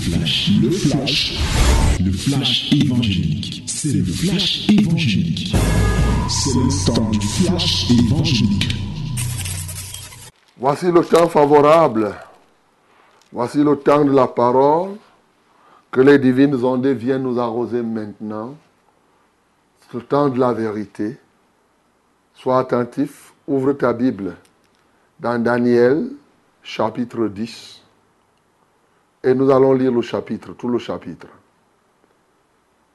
flash, 0.00 0.50
le 0.62 0.70
flash, 0.70 1.38
le 2.00 2.12
flash 2.12 2.72
évangélique. 2.72 3.64
C'est 3.66 3.92
le 3.92 4.04
flash 4.04 4.68
évangélique. 4.70 5.54
C'est 6.28 6.54
le 6.54 6.86
temps 6.86 7.10
du 7.10 7.20
flash 7.20 7.90
évangélique. 7.90 8.74
Voici 10.56 10.86
le 10.90 11.04
temps 11.04 11.28
favorable. 11.28 12.14
Voici 13.32 13.58
le 13.62 13.76
temps 13.76 14.04
de 14.04 14.12
la 14.12 14.26
parole. 14.26 14.96
Que 15.90 16.00
les 16.00 16.18
divines 16.18 16.54
ondes 16.64 16.86
viennent 16.86 17.24
nous 17.24 17.38
arroser 17.38 17.82
maintenant. 17.82 18.54
C'est 19.80 19.98
le 19.98 20.04
temps 20.04 20.28
de 20.28 20.38
la 20.38 20.52
vérité. 20.52 21.18
Sois 22.34 22.60
attentif. 22.60 23.32
Ouvre 23.46 23.72
ta 23.72 23.92
Bible 23.92 24.36
dans 25.18 25.42
Daniel 25.42 26.10
chapitre 26.62 27.26
10. 27.26 27.79
Et 29.22 29.34
nous 29.34 29.50
allons 29.50 29.74
lire 29.74 29.92
le 29.92 30.00
chapitre, 30.00 30.52
tout 30.54 30.68
le 30.68 30.78
chapitre. 30.78 31.28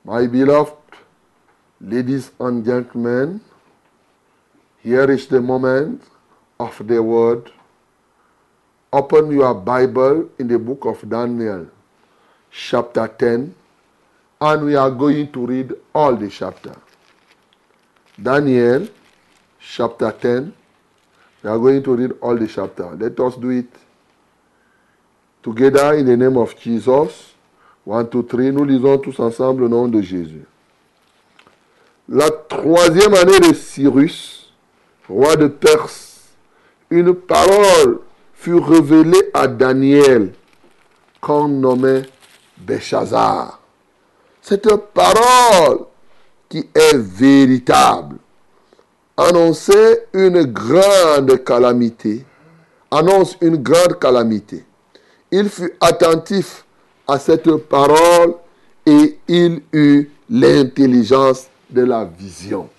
My 0.04 0.28
beloved 0.28 0.74
ladies 1.82 2.32
and 2.40 2.64
gentlemen, 2.64 3.40
here 4.84 5.10
is 5.12 5.28
the 5.28 5.40
moment 5.40 6.02
of 6.60 6.80
the 6.88 7.02
word. 7.02 7.52
Open 8.92 9.32
your 9.32 9.54
Bible 9.54 10.30
in 10.40 10.48
the 10.48 10.58
book 10.58 10.86
of 10.86 11.08
Daniel, 11.08 11.68
chapter 12.52 13.08
10, 13.08 13.54
and 14.42 14.66
we 14.66 14.76
are 14.76 14.92
going 14.92 15.32
to 15.32 15.46
read 15.46 15.74
all 15.94 16.16
the 16.16 16.30
chapter. 16.30 16.76
Daniel, 18.22 18.88
chapter 19.60 20.12
10, 20.12 20.54
we 21.44 21.50
are 21.50 21.60
going 21.60 21.84
to 21.84 21.96
read 21.96 22.12
all 22.22 22.36
the 22.36 22.48
chapter. 22.48 22.96
Let 22.96 23.20
us 23.20 23.36
do 23.36 23.50
it 23.50 23.70
Together 25.46 25.94
in 25.94 26.08
the 26.08 26.18
name 26.18 26.38
of 26.38 26.60
Jesus. 26.60 27.36
One, 27.84 28.10
two, 28.10 28.24
three. 28.24 28.52
Nous 28.52 28.66
lisons 28.66 28.98
tous 28.98 29.20
ensemble 29.20 29.62
le 29.62 29.68
nom 29.68 29.88
de 29.88 30.02
Jésus. 30.02 30.44
La 32.10 32.32
troisième 32.32 33.14
année 33.14 33.40
de 33.40 33.54
Cyrus, 33.54 34.52
roi 35.08 35.36
de 35.36 35.46
Perse, 35.46 36.30
une 36.90 37.14
parole 37.14 38.00
fut 38.34 38.56
révélée 38.56 39.30
à 39.36 39.48
Daniel 39.48 40.34
qu'on 41.22 41.48
nommait 41.48 42.10
Béchazar. 42.58 43.60
Cette 44.42 44.76
parole 44.96 45.86
qui 46.50 46.68
est 46.74 46.98
véritable 46.98 48.16
annonçait 49.16 50.08
une 50.12 50.42
grande 50.46 51.44
calamité, 51.44 52.26
annonce 52.90 53.38
une 53.42 53.58
grande 53.58 54.00
calamité 54.00 54.66
il 55.38 55.50
fut 55.50 55.74
attentif 55.82 56.64
à 57.08 57.20
cette 57.20 57.54
parole 57.68 58.36
et 58.86 59.18
il 59.28 59.62
eut 59.74 60.10
l'intelligence 60.30 61.48
de 61.70 61.84
la 61.84 62.06
vision. 62.06 62.70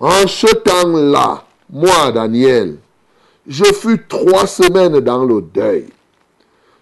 En 0.00 0.26
ce 0.26 0.46
temps-là, 0.46 1.44
moi, 1.68 2.10
Daniel, 2.12 2.78
je 3.46 3.64
fus 3.64 4.06
trois 4.08 4.46
semaines 4.46 5.00
dans 5.00 5.26
le 5.26 5.42
deuil. 5.42 5.88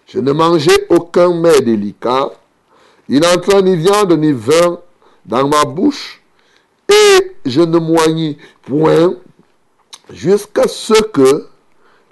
Je 0.07 0.19
ne 0.19 0.31
mangeais 0.31 0.87
aucun 0.89 1.33
mets 1.33 1.59
délicat. 1.59 2.31
Il 3.09 3.19
n'entra 3.19 3.61
ni 3.61 3.75
viande 3.75 4.13
ni 4.17 4.31
vin 4.31 4.79
dans 5.25 5.49
ma 5.49 5.65
bouche. 5.65 6.21
Et 6.87 7.35
je 7.45 7.59
ne 7.59 7.77
moignis 7.77 8.37
point 8.61 9.15
jusqu'à 10.09 10.69
ce 10.69 11.01
que 11.03 11.47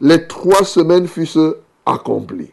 les 0.01 0.27
trois 0.27 0.65
semaines 0.65 1.07
fussent 1.07 1.55
accompli. 1.85 2.51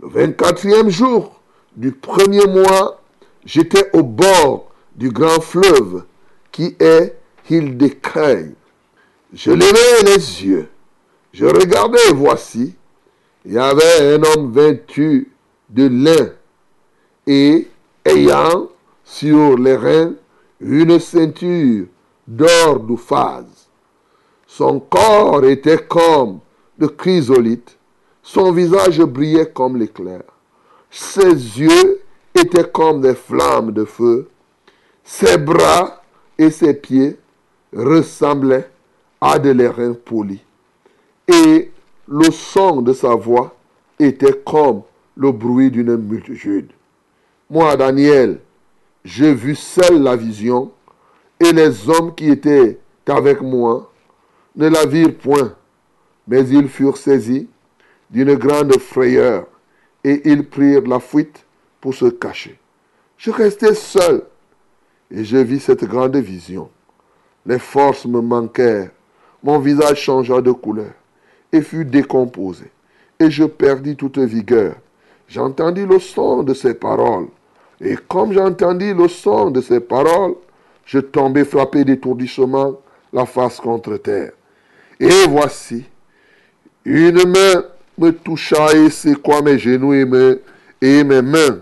Le 0.00 0.08
24e 0.08 0.88
jour 0.88 1.40
du 1.76 1.92
premier 1.92 2.46
mois, 2.46 3.00
j'étais 3.44 3.90
au 3.92 4.02
bord 4.02 4.70
du 4.94 5.10
grand 5.10 5.40
fleuve 5.40 6.04
qui 6.52 6.76
est 6.80 7.16
Hildekay. 7.50 8.54
Je 9.32 9.50
levai 9.50 10.02
les 10.04 10.44
yeux. 10.44 10.68
Je 11.32 11.44
regardais 11.44 12.12
voici, 12.14 12.74
il 13.44 13.52
y 13.52 13.58
avait 13.58 14.14
un 14.14 14.22
homme 14.22 14.52
vêtu 14.52 15.32
de 15.68 15.86
lin 15.86 16.30
et 17.26 17.68
ayant 18.04 18.68
sur 19.04 19.58
les 19.58 19.76
reins 19.76 20.14
une 20.60 20.98
ceinture 20.98 21.86
d'or 22.26 22.80
d'ouphase. 22.80 23.68
Son 24.46 24.80
corps 24.80 25.44
était 25.44 25.84
comme 25.86 26.40
de 26.78 26.86
chrysolite 26.86 27.76
son 28.26 28.50
visage 28.50 29.00
brillait 29.02 29.52
comme 29.52 29.76
l'éclair. 29.76 30.22
Ses 30.90 31.30
yeux 31.60 32.02
étaient 32.34 32.68
comme 32.68 33.00
des 33.00 33.14
flammes 33.14 33.70
de 33.70 33.84
feu. 33.84 34.28
Ses 35.04 35.38
bras 35.38 36.02
et 36.36 36.50
ses 36.50 36.74
pieds 36.74 37.16
ressemblaient 37.72 38.68
à 39.20 39.38
de 39.38 39.50
l'airain 39.50 39.92
poli. 39.92 40.42
Et 41.28 41.70
le 42.08 42.30
son 42.32 42.82
de 42.82 42.92
sa 42.92 43.14
voix 43.14 43.54
était 43.96 44.42
comme 44.44 44.82
le 45.16 45.30
bruit 45.30 45.70
d'une 45.70 45.96
multitude. 45.96 46.72
Moi, 47.48 47.76
Daniel, 47.76 48.40
j'ai 49.04 49.32
vu 49.34 49.54
seul 49.54 50.02
la 50.02 50.16
vision, 50.16 50.72
et 51.38 51.52
les 51.52 51.88
hommes 51.88 52.12
qui 52.12 52.28
étaient 52.30 52.80
avec 53.06 53.40
moi 53.40 53.92
ne 54.56 54.68
la 54.68 54.84
virent 54.84 55.14
point, 55.14 55.54
mais 56.26 56.48
ils 56.48 56.68
furent 56.68 56.96
saisis 56.96 57.46
d'une 58.10 58.34
grande 58.34 58.78
frayeur 58.78 59.46
et 60.04 60.28
ils 60.30 60.46
prirent 60.48 60.86
la 60.86 61.00
fuite 61.00 61.44
pour 61.80 61.94
se 61.94 62.06
cacher. 62.06 62.58
Je 63.16 63.30
restai 63.30 63.74
seul 63.74 64.22
et 65.10 65.24
je 65.24 65.36
vis 65.36 65.60
cette 65.60 65.84
grande 65.84 66.16
vision. 66.16 66.68
Les 67.44 67.58
forces 67.58 68.06
me 68.06 68.20
manquèrent, 68.20 68.90
mon 69.42 69.58
visage 69.58 70.00
changea 70.00 70.40
de 70.40 70.52
couleur 70.52 70.92
et 71.52 71.62
fut 71.62 71.84
décomposé 71.84 72.70
et 73.18 73.30
je 73.30 73.44
perdis 73.44 73.96
toute 73.96 74.18
vigueur. 74.18 74.74
J'entendis 75.28 75.86
le 75.86 75.98
son 75.98 76.42
de 76.42 76.54
ces 76.54 76.74
paroles 76.74 77.28
et 77.80 77.96
comme 78.08 78.32
j'entendis 78.32 78.94
le 78.94 79.08
son 79.08 79.50
de 79.50 79.60
ces 79.60 79.80
paroles, 79.80 80.34
je 80.84 80.98
tombai 80.98 81.44
frappé 81.44 81.84
d'étourdissement, 81.84 82.80
la 83.12 83.26
face 83.26 83.60
contre 83.60 83.96
terre. 83.96 84.32
Et 84.98 85.26
voici, 85.28 85.84
une 86.84 87.28
main 87.28 87.64
me 87.98 88.10
toucha 88.10 88.72
et 88.74 88.90
secoua 88.90 89.42
mes 89.42 89.58
genoux 89.58 89.94
et 89.94 90.06
et 90.80 91.04
mes 91.04 91.22
mains. 91.22 91.60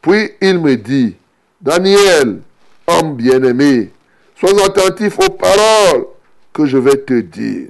Puis 0.00 0.32
il 0.40 0.58
me 0.58 0.76
dit, 0.76 1.16
Daniel, 1.60 2.40
homme 2.86 3.16
bien-aimé, 3.16 3.90
sois 4.38 4.64
attentif 4.64 5.18
aux 5.18 5.30
paroles 5.30 6.06
que 6.52 6.66
je 6.66 6.76
vais 6.76 6.96
te 6.96 7.20
dire 7.20 7.68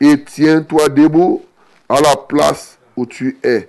et 0.00 0.24
tiens-toi 0.24 0.88
debout 0.88 1.42
à 1.88 2.00
la 2.00 2.16
place 2.16 2.78
où 2.96 3.06
tu 3.06 3.38
es, 3.42 3.68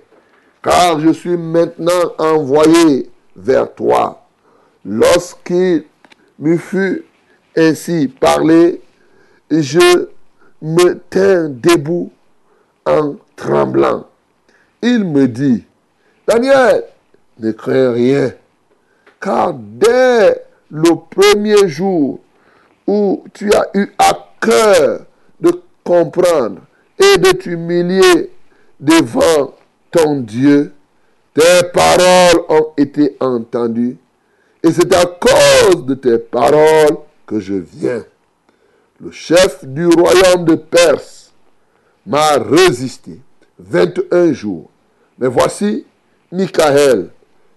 car 0.62 1.00
je 1.00 1.10
suis 1.10 1.36
maintenant 1.36 2.12
envoyé 2.18 3.10
vers 3.36 3.72
toi. 3.74 4.26
Lorsqu'il 4.84 5.84
me 6.38 6.56
fut 6.56 7.04
ainsi 7.56 8.08
parlé, 8.08 8.80
je 9.50 10.08
me 10.60 10.94
tins 11.10 11.48
debout 11.48 12.10
tremblant. 13.36 14.06
Il 14.82 15.04
me 15.04 15.26
dit, 15.26 15.64
Daniel, 16.26 16.84
ne 17.38 17.52
crains 17.52 17.92
rien, 17.92 18.32
car 19.20 19.54
dès 19.54 20.42
le 20.70 20.90
premier 21.10 21.68
jour 21.68 22.20
où 22.86 23.24
tu 23.32 23.52
as 23.52 23.68
eu 23.74 23.92
à 23.98 24.18
cœur 24.40 25.00
de 25.40 25.62
comprendre 25.84 26.60
et 26.98 27.18
de 27.18 27.30
t'humilier 27.32 28.30
devant 28.80 29.54
ton 29.90 30.20
Dieu, 30.20 30.72
tes 31.34 31.62
paroles 31.72 32.42
ont 32.48 32.72
été 32.76 33.16
entendues. 33.20 33.96
Et 34.62 34.72
c'est 34.72 34.92
à 34.94 35.06
cause 35.06 35.86
de 35.86 35.94
tes 35.94 36.18
paroles 36.18 36.98
que 37.26 37.38
je 37.38 37.54
viens. 37.54 38.04
Le 39.00 39.10
chef 39.12 39.64
du 39.64 39.86
royaume 39.86 40.44
de 40.44 40.56
Perse 40.56 41.27
m'a 42.08 42.38
résisté 42.38 43.20
21 43.58 44.32
jours. 44.32 44.70
Mais 45.18 45.28
voici, 45.28 45.84
Michael, 46.32 47.10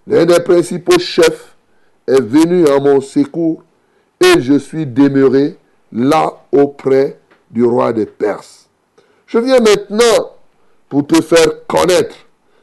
l'un 0.06 0.25
des 0.25 0.39
principaux 0.42 1.00
chefs, 1.00 1.56
est 2.07 2.21
venu 2.21 2.68
à 2.68 2.80
mon 2.80 3.00
secours 3.00 3.63
et 4.19 4.42
je 4.42 4.57
suis 4.57 4.86
demeuré 4.86 5.57
là 5.92 6.33
auprès 6.51 7.19
du 7.50 7.63
roi 7.63 7.94
des 7.94 8.06
Perses. 8.06 8.68
Je 9.27 9.38
viens 9.38 9.59
maintenant 9.59 10.31
pour 10.89 11.07
te 11.07 11.21
faire 11.21 11.65
connaître 11.68 12.15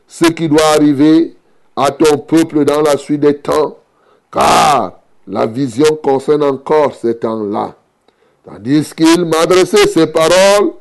ce 0.07 0.27
qui 0.27 0.49
doit 0.49 0.67
arriver 0.75 1.37
à 1.77 1.91
ton 1.91 2.19
peuple 2.19 2.65
dans 2.65 2.83
la 2.83 2.97
suite 2.97 3.21
des 3.21 3.39
temps, 3.39 3.79
car 4.33 5.01
la 5.27 5.47
vision 5.47 5.97
concerne 6.03 6.43
encore 6.43 6.95
ces 6.95 7.17
temps-là. 7.19 7.75
Tandis 8.45 8.93
qu'il 8.95 9.25
m'adressait 9.25 9.87
ces 9.87 10.07
paroles, 10.07 10.73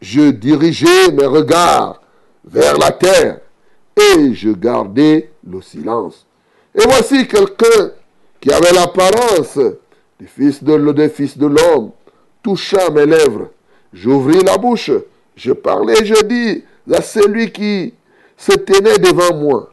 je 0.00 0.30
dirigeai 0.30 1.12
mes 1.12 1.26
regards 1.26 2.00
vers 2.44 2.78
la 2.78 2.90
terre 2.90 3.40
et 3.96 4.34
je 4.34 4.50
gardai 4.50 5.30
le 5.48 5.60
silence. 5.60 6.26
Et 6.74 6.82
voici 6.84 7.26
quelqu'un 7.26 7.90
qui 8.40 8.50
avait 8.52 8.72
l'apparence 8.72 9.58
des 10.18 10.26
fils 10.26 10.62
de, 10.62 11.08
fils 11.08 11.36
de 11.36 11.46
l'homme 11.46 11.90
toucha 12.42 12.90
mes 12.90 13.06
lèvres. 13.06 13.50
J'ouvris 13.92 14.42
la 14.42 14.56
bouche, 14.56 14.90
je 15.36 15.52
parlais, 15.52 16.04
je 16.04 16.24
dis 16.24 16.64
à 16.92 17.02
celui 17.02 17.50
qui 17.52 17.94
se 18.36 18.52
tenait 18.52 18.98
devant 18.98 19.36
moi, 19.36 19.72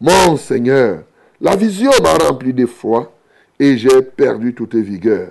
Mon 0.00 0.36
Seigneur, 0.36 1.04
la 1.40 1.56
vision 1.56 1.90
m'a 2.02 2.14
rempli 2.14 2.52
d'effroi 2.52 3.12
et 3.58 3.78
j'ai 3.78 4.02
perdu 4.02 4.54
toute 4.54 4.74
vigueur. 4.74 5.30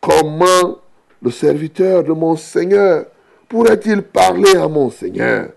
Comment 0.00 0.78
le 1.22 1.30
serviteur 1.30 2.04
de 2.04 2.12
mon 2.12 2.36
Seigneur 2.36 3.06
pourrait-il 3.48 4.02
parler 4.02 4.56
à 4.56 4.68
mon 4.68 4.90
Seigneur 4.90 5.50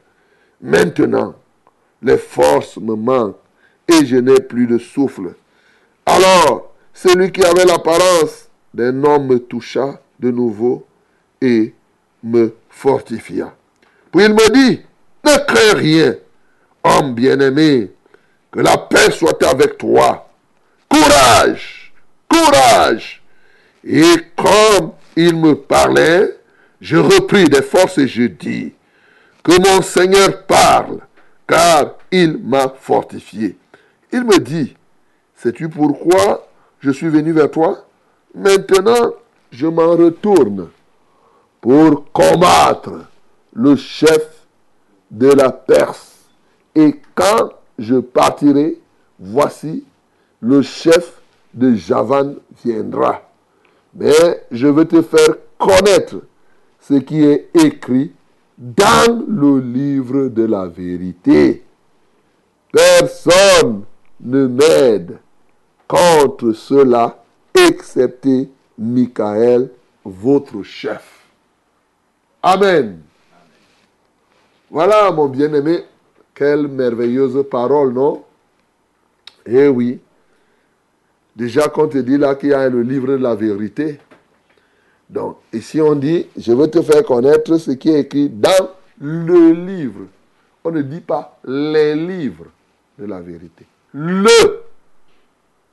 Maintenant, 0.62 1.36
les 2.02 2.18
forces 2.18 2.78
me 2.78 2.96
manquent 2.96 3.38
et 3.88 4.06
je 4.06 4.18
n'ai 4.18 4.40
plus 4.40 4.68
de 4.68 4.78
souffle. 4.78 5.34
Alors, 6.06 6.74
celui 6.94 7.32
qui 7.32 7.44
avait 7.44 7.66
l'apparence 7.66 8.50
d'un 8.74 9.04
homme 9.04 9.28
me 9.28 9.40
toucha 9.40 10.00
de 10.20 10.32
nouveau 10.32 10.86
et 11.42 11.74
me 12.24 12.54
fortifia. 12.70 13.54
Puis 14.12 14.26
il 14.26 14.34
me 14.34 14.50
dit, 14.54 14.82
ne 15.24 15.38
crains 15.46 15.78
rien, 15.78 16.16
homme 16.84 17.14
bien-aimé, 17.14 17.92
que 18.52 18.60
la 18.60 18.78
paix 18.78 19.12
soit 19.12 19.42
avec 19.44 19.78
toi. 19.78 20.30
Courage, 20.90 21.94
courage. 22.30 23.24
Et 23.84 24.16
comme 24.36 24.92
il 25.16 25.36
me 25.36 25.56
parlait, 25.56 26.41
je 26.82 26.98
repris 26.98 27.46
des 27.46 27.62
forces 27.62 28.00
et 28.00 28.08
je 28.08 28.24
dis, 28.24 28.74
que 29.44 29.60
mon 29.62 29.82
Seigneur 29.82 30.46
parle, 30.46 31.00
car 31.48 31.96
il 32.12 32.38
m'a 32.38 32.70
fortifié. 32.70 33.56
Il 34.12 34.24
me 34.24 34.40
dit, 34.40 34.76
sais-tu 35.36 35.70
pourquoi 35.70 36.48
je 36.80 36.92
suis 36.92 37.10
venu 37.10 37.32
vers 37.32 37.50
toi? 37.50 37.86
Maintenant, 38.34 39.14
je 39.52 39.68
m'en 39.68 39.92
retourne 39.92 40.70
pour 41.60 42.12
combattre 42.12 43.06
le 43.54 43.76
chef 43.76 44.46
de 45.12 45.28
la 45.28 45.52
Perse. 45.52 46.16
Et 46.74 47.00
quand 47.14 47.52
je 47.78 47.96
partirai, 47.96 48.80
voici, 49.20 49.84
le 50.40 50.62
chef 50.62 51.22
de 51.54 51.76
Javan 51.76 52.36
viendra. 52.64 53.22
Mais 53.94 54.46
je 54.52 54.68
veux 54.68 54.86
te 54.86 55.02
faire 55.02 55.36
connaître 55.58 56.22
ce 56.82 56.96
qui 56.96 57.24
est 57.24 57.50
écrit 57.54 58.12
dans 58.58 59.26
le 59.28 59.60
livre 59.60 60.28
de 60.28 60.44
la 60.44 60.68
vérité. 60.68 61.64
Personne 62.72 63.84
ne 64.20 64.48
m'aide 64.48 65.18
contre 65.88 66.54
cela, 66.54 67.24
excepté 67.54 68.50
Michael, 68.78 69.70
votre 70.04 70.64
chef. 70.64 71.26
Amen. 72.42 73.00
Voilà, 74.70 75.12
mon 75.12 75.28
bien-aimé, 75.28 75.84
quelle 76.34 76.68
merveilleuse 76.68 77.46
parole, 77.50 77.94
non? 77.94 78.24
Eh 79.46 79.68
oui. 79.68 80.00
Déjà, 81.36 81.68
quand 81.68 81.84
on 81.84 81.88
te 81.88 81.98
dit 81.98 82.18
là 82.18 82.36
qu'il 82.36 82.50
y 82.50 82.54
a 82.54 82.70
le 82.70 82.82
livre 82.82 83.08
de 83.08 83.16
la 83.16 83.36
vérité, 83.36 84.00
donc, 85.12 85.38
ici 85.52 85.82
on 85.82 85.94
dit, 85.96 86.28
je 86.38 86.54
veux 86.54 86.70
te 86.70 86.82
faire 86.82 87.04
connaître 87.04 87.58
ce 87.58 87.72
qui 87.72 87.90
est 87.90 88.00
écrit 88.00 88.30
dans 88.30 88.70
le 89.02 89.52
livre. 89.52 90.06
On 90.64 90.72
ne 90.72 90.82
dit 90.82 91.02
pas 91.02 91.38
les 91.46 91.96
livres 91.96 92.46
de 92.98 93.06
la 93.06 93.20
vérité. 93.20 93.66
Le. 93.94 94.62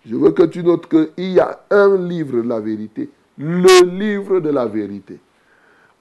Je 0.04 0.16
veux 0.16 0.32
que 0.32 0.42
tu 0.42 0.64
notes 0.64 0.88
qu'il 0.88 1.32
y 1.32 1.38
a 1.38 1.60
un 1.70 1.96
livre 1.96 2.42
de 2.42 2.48
la 2.48 2.58
vérité. 2.58 3.10
Le 3.38 3.84
livre 3.84 4.40
de 4.40 4.50
la 4.50 4.66
vérité. 4.66 5.20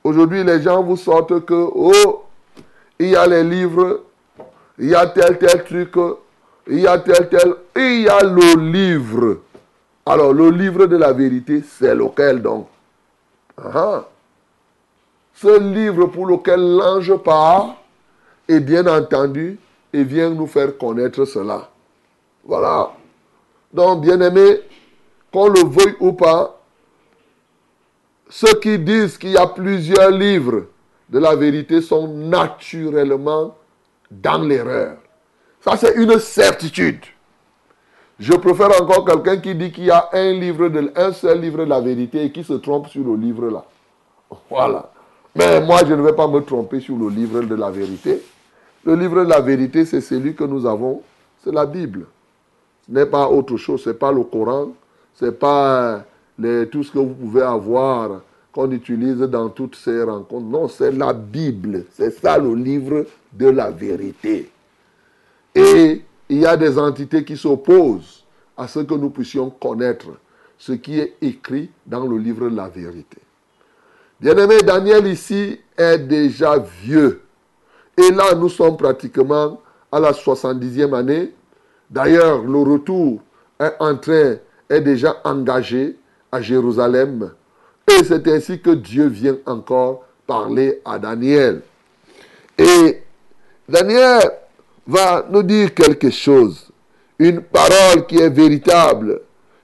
Aujourd'hui, 0.04 0.44
les 0.44 0.62
gens 0.62 0.81
vous 0.81 0.98
sortent 0.98 1.45
que, 1.45 1.54
oh, 1.54 2.24
il 2.98 3.10
y 3.10 3.16
a 3.16 3.28
les 3.28 3.44
livres, 3.44 4.01
il 4.80 4.90
y 4.90 4.95
a 4.95 5.06
tel, 5.06 5.38
tel 5.38 5.63
truc, 5.63 5.94
il 6.68 6.80
y 6.80 6.88
a 6.88 6.98
tel, 6.98 7.30
tel, 7.30 7.54
il 7.75 8.01
y 8.01 8.10
a 8.10 8.24
le 8.24 8.72
livre. 8.72 9.42
Alors, 10.07 10.33
le 10.33 10.50
livre 10.50 10.88
de 10.88 10.98
la 10.98 11.13
vérité, 11.13 11.62
c'est 11.62 11.94
lequel 11.94 12.42
donc? 12.42 12.68
Ce 15.33 15.59
livre 15.59 16.07
pour 16.07 16.27
lequel 16.27 16.59
l'ange 16.59 17.15
part 17.18 17.77
est 18.48 18.59
bien 18.59 18.86
entendu 18.88 19.59
et 19.94 20.04
vient 20.04 20.30
nous 20.30 20.48
faire 20.48 20.77
connaître 20.77 21.25
cela. 21.25 21.69
Voilà. 22.44 22.92
Donc, 23.74 24.01
bien 24.01 24.19
aimé, 24.21 24.62
qu'on 25.31 25.48
le 25.48 25.62
veuille 25.62 25.95
ou 26.00 26.13
pas, 26.13 26.59
ceux 28.30 28.59
qui 28.59 28.77
disent 28.80 29.18
qu'il 29.18 29.31
y 29.31 29.38
a 29.38 29.48
plusieurs 29.48 30.12
livres 30.12 30.65
de 31.09 31.19
la 31.19 31.36
vérité 31.36 31.81
sont 31.81 32.07
naturellement 32.07 33.56
dans 34.12 34.42
l'erreur. 34.42 34.98
Ça, 35.62 35.77
c'est 35.77 35.95
une 35.95 36.19
certitude. 36.19 37.01
Je 38.19 38.34
préfère 38.34 38.81
encore 38.81 39.06
quelqu'un 39.06 39.38
qui 39.38 39.54
dit 39.54 39.72
qu'il 39.72 39.86
y 39.86 39.92
a 39.92 40.10
un, 40.12 40.31
livre 40.34 40.69
un 40.96 41.12
seul 41.12 41.40
livre 41.40 41.60
de 41.60 41.69
la 41.69 41.80
vérité 41.80 42.24
et 42.25 42.31
qui 42.31 42.44
se 42.44 42.54
trompe 42.54 42.88
sur 42.88 43.04
le 43.04 43.16
livre 43.16 43.50
là. 43.50 43.64
Voilà. 44.50 44.92
Mais 45.36 45.62
moi, 45.62 45.81
je 45.88 45.94
ne 45.94 46.02
vais 46.02 46.14
pas 46.14 46.28
me 46.28 46.40
tromper 46.40 46.80
sur 46.80 46.98
le 46.98 47.10
livre 47.10 47.42
de 47.42 47.54
la 47.54 47.69
vérité. 47.69 48.22
Le 48.84 48.96
livre 48.96 49.24
de 49.24 49.30
la 49.30 49.40
vérité, 49.40 49.86
c'est 49.86 50.02
celui 50.02 50.34
que 50.34 50.44
nous 50.44 50.66
avons, 50.66 51.02
c'est 51.44 51.54
la 51.54 51.66
Bible. 51.66 52.08
Ce 52.88 52.92
n'est 52.92 53.06
pas 53.06 53.30
autre 53.30 53.56
chose, 53.58 53.84
ce 53.84 53.90
n'est 53.90 53.96
pas 53.96 54.12
le 54.12 54.24
Coran, 54.24 54.69
ce 55.14 55.25
n'est 55.25 55.31
pas 55.31 56.04
tout 56.72 56.84
ce 56.84 56.92
que 56.92 57.00
vous 57.00 57.14
pouvez 57.14 57.44
avoir 57.44 58.22
qu'on 58.52 58.72
utilise 58.72 59.19
dans 59.19 59.50
toutes 59.50 59.75
ces 59.75 60.02
rencontres. 60.02 60.48
Non, 60.48 60.68
c'est 60.68 60.92
la 60.92 61.14
Bible. 61.14 61.86
C'est 61.92 62.12
ça 62.12 62.40
le 62.40 62.56
livre 62.56 63.06
de 63.34 63.50
la 63.50 63.69
vérité. 63.69 64.50
Et 65.54 66.02
il 66.29 66.39
y 66.39 66.45
a 66.45 66.57
des 66.57 66.77
entités 66.77 67.24
qui 67.24 67.38
s'opposent 67.38 68.25
à 68.56 68.68
ce 68.68 68.79
que 68.79 68.94
nous 68.94 69.09
puissions 69.09 69.50
connaître 69.50 70.07
ce 70.57 70.74
qui 70.74 71.00
est 71.00 71.15
écrit 71.21 71.69
dans 71.85 72.06
le 72.06 72.18
livre 72.18 72.47
la 72.50 72.68
vérité. 72.68 73.18
Bien-aimé, 74.19 74.57
Daniel 74.63 75.06
ici 75.07 75.59
est 75.77 76.00
déjà 76.00 76.57
vieux. 76.57 77.21
Et 77.95 78.12
là, 78.12 78.33
nous 78.35 78.50
sommes 78.50 78.75
pratiquement 78.75 79.62
à 79.91 80.00
la 80.00 80.12
70e 80.12 80.95
année. 80.95 81.33
D'ailleurs, 81.90 82.44
le 82.44 82.57
retour 82.59 83.21
est 83.59 83.73
en 83.80 83.95
train, 83.95 84.37
est 84.69 84.81
déjà 84.81 85.18
engagé 85.23 85.97
à 86.31 86.42
Jérusalem. 86.42 87.31
Et 87.87 88.04
c'est 88.04 88.28
ainsi 88.28 88.59
que 88.59 88.71
Dieu 88.71 89.07
vient 89.07 89.37
encore 89.45 90.04
parler 90.25 90.81
à 90.83 90.99
Daniel. 90.99 91.61
Et 92.57 93.04
Daniel 93.69 94.21
va 94.87 95.25
nous 95.29 95.44
dire 95.44 95.73
quelque 95.73 96.09
chose. 96.09 96.69
Une 97.19 97.41
parole 97.41 98.06
qui 98.07 98.17
est 98.17 98.29
véritable 98.29 99.21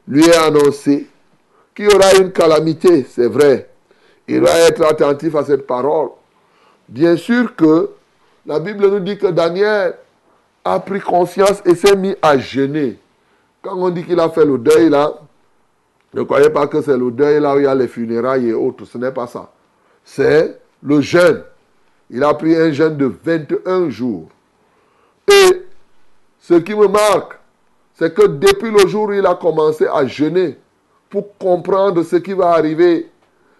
lui 0.08 0.26
est 0.26 0.36
annoncée. 0.36 1.08
Qu'il 1.74 1.86
y 1.86 1.96
aura 1.96 2.14
une 2.20 2.32
calamité, 2.32 3.06
c'est 3.10 3.28
vrai. 3.28 3.70
Il 4.28 4.42
va 4.42 4.52
être 4.60 4.86
attentif 4.86 5.36
à 5.36 5.44
cette 5.44 5.66
parole. 5.66 6.10
Bien 6.88 7.16
sûr 7.16 7.56
que 7.56 7.90
la 8.46 8.60
Bible 8.60 8.90
nous 8.90 9.00
dit 9.00 9.18
que 9.18 9.28
Daniel 9.28 9.96
a 10.64 10.80
pris 10.80 11.00
conscience 11.00 11.62
et 11.66 11.76
s'est 11.76 11.96
mis 11.96 12.16
à 12.22 12.38
jeûner. 12.38 13.00
Quand 13.62 13.76
on 13.76 13.90
dit 13.90 14.04
qu'il 14.04 14.20
a 14.20 14.30
fait 14.30 14.46
le 14.46 14.58
deuil 14.58 14.90
là, 14.90 15.14
ne 16.14 16.22
croyez 16.22 16.50
pas 16.50 16.68
que 16.68 16.82
c'est 16.82 16.98
le 16.98 17.10
deuil 17.10 17.40
là 17.40 17.56
où 17.56 17.60
il 17.60 17.64
y 17.64 17.68
a 17.68 17.74
les 17.74 17.88
funérailles 17.88 18.50
et 18.50 18.54
autres. 18.54 18.86
Ce 18.86 18.98
n'est 18.98 19.12
pas 19.12 19.26
ça. 19.26 19.52
C'est 20.04 20.60
le 20.84 21.02
jeûne. 21.02 21.44
Il 22.10 22.24
a 22.24 22.34
pris 22.34 22.56
un 22.56 22.72
jeûne 22.72 22.98
de 22.98 23.12
21 23.24 23.90
jours. 23.90 24.30
Et 25.32 25.66
ce 26.40 26.56
qui 26.56 26.76
me 26.76 26.88
marque, 26.88 27.40
c'est 27.96 28.14
que 28.14 28.28
depuis 28.28 28.72
le 28.72 28.88
jour 28.88 29.10
où 29.10 29.14
il 29.14 29.26
a 29.26 29.36
commencé 29.36 29.88
à 29.88 30.06
jeûner 30.06 30.58
pour 31.10 31.38
comprendre 31.38 32.04
ce 32.04 32.16
qui 32.16 32.34
va 32.34 32.52
arriver, 32.52 33.10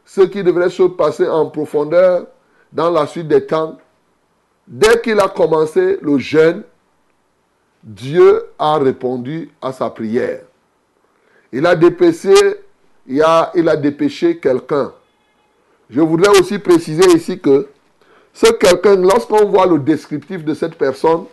ce 0.06 0.22
qui 0.22 0.44
devrait 0.44 0.70
se 0.70 0.84
passer 0.84 1.28
en 1.28 1.48
profondeur 1.48 2.28
dans 2.72 2.90
la 2.90 3.06
suite 3.08 3.28
des 3.28 3.46
temps, 3.46 3.78
dès 4.68 5.00
qu'il 5.02 5.20
a 5.20 5.30
commencé 5.30 5.98
le 6.02 6.18
jeûne, 6.18 6.64
Dieu 7.84 8.46
a 8.58 8.78
répondu 8.78 9.52
à 9.62 9.74
sa 9.74 9.90
prière. 9.90 10.42
Il 11.52 11.66
a 11.66 11.76
dépêché, 11.76 12.34
il 13.06 13.22
a, 13.22 13.76
dépêché 13.76 14.38
quelqu'un. 14.38 14.92
Je 15.90 16.02
voudrais 16.02 16.40
aussi 16.40 16.60
préciser 16.60 17.06
ici 17.14 17.40
que 17.40 17.68
ce 18.34 18.52
quelqu'un, 18.54 18.96
lorsqu'on 18.96 19.46
voit 19.46 19.68
le 19.68 19.78
descriptif 19.78 20.44
de 20.44 20.54
cette 20.54 20.76
personne, 20.76 21.26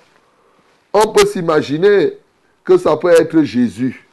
on 0.92 1.09
peut 1.12 1.26
s'imaginer 1.26 2.18
que 2.64 2.76
ça 2.76 2.97
peut 2.97 3.11
être 3.11 3.42
Jésus, 3.42 4.06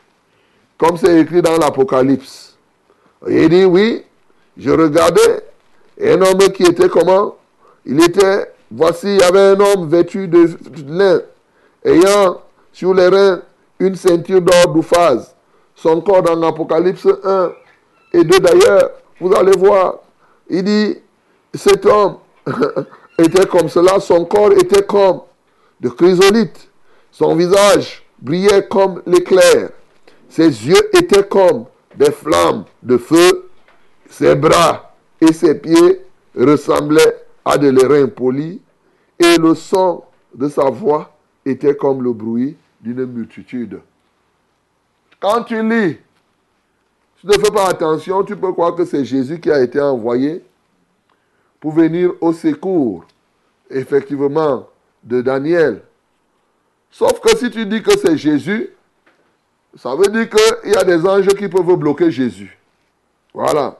comme 0.77 0.97
c'est 0.97 1.19
écrit 1.19 1.41
dans 1.41 1.57
l'Apocalypse. 1.57 2.57
Il 3.27 3.49
dit, 3.49 3.65
oui, 3.65 4.03
je 4.57 4.69
regardais 4.69 5.43
un 6.01 6.21
homme 6.21 6.51
qui 6.53 6.63
était 6.63 6.89
comment? 6.89 7.35
Il 7.85 8.01
était, 8.03 8.53
voici, 8.71 9.07
il 9.07 9.19
y 9.19 9.23
avait 9.23 9.55
un 9.55 9.59
homme 9.59 9.89
vêtu 9.89 10.27
de 10.27 10.49
lin, 10.87 11.21
ayant 11.83 12.41
sur 12.71 12.93
les 12.93 13.07
reins 13.07 13.41
une 13.79 13.95
ceinture 13.95 14.41
d'or 14.41 14.73
d'Ouphase. 14.73 15.35
Son 15.75 16.01
corps 16.01 16.23
dans 16.23 16.41
Apocalypse 16.41 17.07
1 17.23 17.51
et 18.13 18.23
2 18.23 18.39
d'ailleurs, 18.39 18.91
vous 19.19 19.33
allez 19.35 19.55
voir, 19.55 19.95
il 20.49 20.63
dit, 20.63 20.97
cet 21.53 21.85
homme 21.85 22.17
était 23.19 23.45
comme 23.45 23.69
cela, 23.69 23.99
son 23.99 24.25
corps 24.25 24.53
était 24.53 24.83
comme 24.83 25.21
de 25.79 25.89
chrysolite, 25.89 26.69
son 27.11 27.35
visage 27.35 28.03
brillait 28.19 28.67
comme 28.67 29.01
l'éclair, 29.05 29.69
ses 30.29 30.47
yeux 30.47 30.89
étaient 30.97 31.27
comme 31.27 31.65
des 31.95 32.11
flammes 32.11 32.65
de 32.83 32.97
feu, 32.97 33.49
ses 34.09 34.35
bras 34.35 34.95
et 35.19 35.33
ses 35.33 35.55
pieds 35.55 36.01
ressemblaient 36.35 37.25
à 37.43 37.57
de 37.57 37.69
l'airain 37.69 38.07
poli, 38.07 38.61
et 39.19 39.37
le 39.37 39.55
son 39.55 40.03
de 40.33 40.47
sa 40.49 40.69
voix 40.69 41.15
était 41.45 41.75
comme 41.75 42.03
le 42.03 42.13
bruit 42.13 42.55
d'une 42.81 43.05
multitude. 43.05 43.79
Quand 45.19 45.43
tu 45.43 45.61
lis, 45.67 45.97
tu 47.19 47.27
ne 47.27 47.33
fais 47.33 47.51
pas 47.51 47.69
attention, 47.69 48.23
tu 48.23 48.35
peux 48.35 48.51
croire 48.51 48.75
que 48.75 48.85
c'est 48.85 49.03
Jésus 49.03 49.39
qui 49.39 49.49
a 49.49 49.61
été 49.61 49.79
envoyé 49.79 50.43
pour 51.59 51.71
venir 51.71 52.11
au 52.21 52.31
secours, 52.33 53.05
effectivement, 53.69 54.67
de 55.03 55.21
Daniel. 55.21 55.81
Sauf 56.91 57.19
que 57.19 57.35
si 57.37 57.49
tu 57.49 57.65
dis 57.65 57.81
que 57.81 57.97
c'est 57.97 58.17
Jésus, 58.17 58.73
ça 59.75 59.95
veut 59.95 60.07
dire 60.07 60.29
qu'il 60.29 60.71
y 60.71 60.75
a 60.75 60.83
des 60.83 61.05
anges 61.05 61.27
qui 61.27 61.47
peuvent 61.47 61.75
bloquer 61.75 62.09
Jésus. 62.11 62.57
Voilà. 63.33 63.77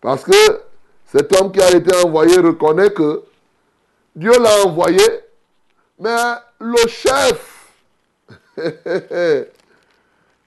Parce 0.00 0.24
que 0.24 0.62
cet 1.04 1.34
homme 1.36 1.52
qui 1.52 1.60
a 1.60 1.70
été 1.70 1.94
envoyé 2.04 2.38
reconnaît 2.38 2.90
que 2.90 3.22
Dieu 4.14 4.32
l'a 4.40 4.64
envoyé, 4.64 5.04
mais 5.98 6.16
le 6.58 6.88
chef, 6.88 7.72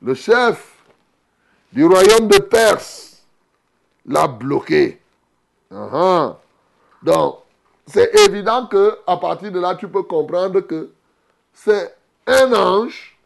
le 0.02 0.14
chef 0.16 0.76
du 1.72 1.86
royaume 1.86 2.28
de 2.28 2.40
Perse 2.40 3.22
l'a 4.06 4.28
bloqué. 4.28 5.00
Uh-huh. 5.72 6.36
Donc, 7.04 7.40
c'est 7.92 8.14
évident 8.28 8.68
que 8.68 8.98
à 9.08 9.18
partir 9.18 9.52
de 9.52 9.60
là, 9.60 9.76
tu 9.76 9.88
peux 9.88 10.04
comprendre 10.04 10.62
que 10.62 10.92
c'est 11.54 11.96
un 12.28 12.54
ange 12.54 13.18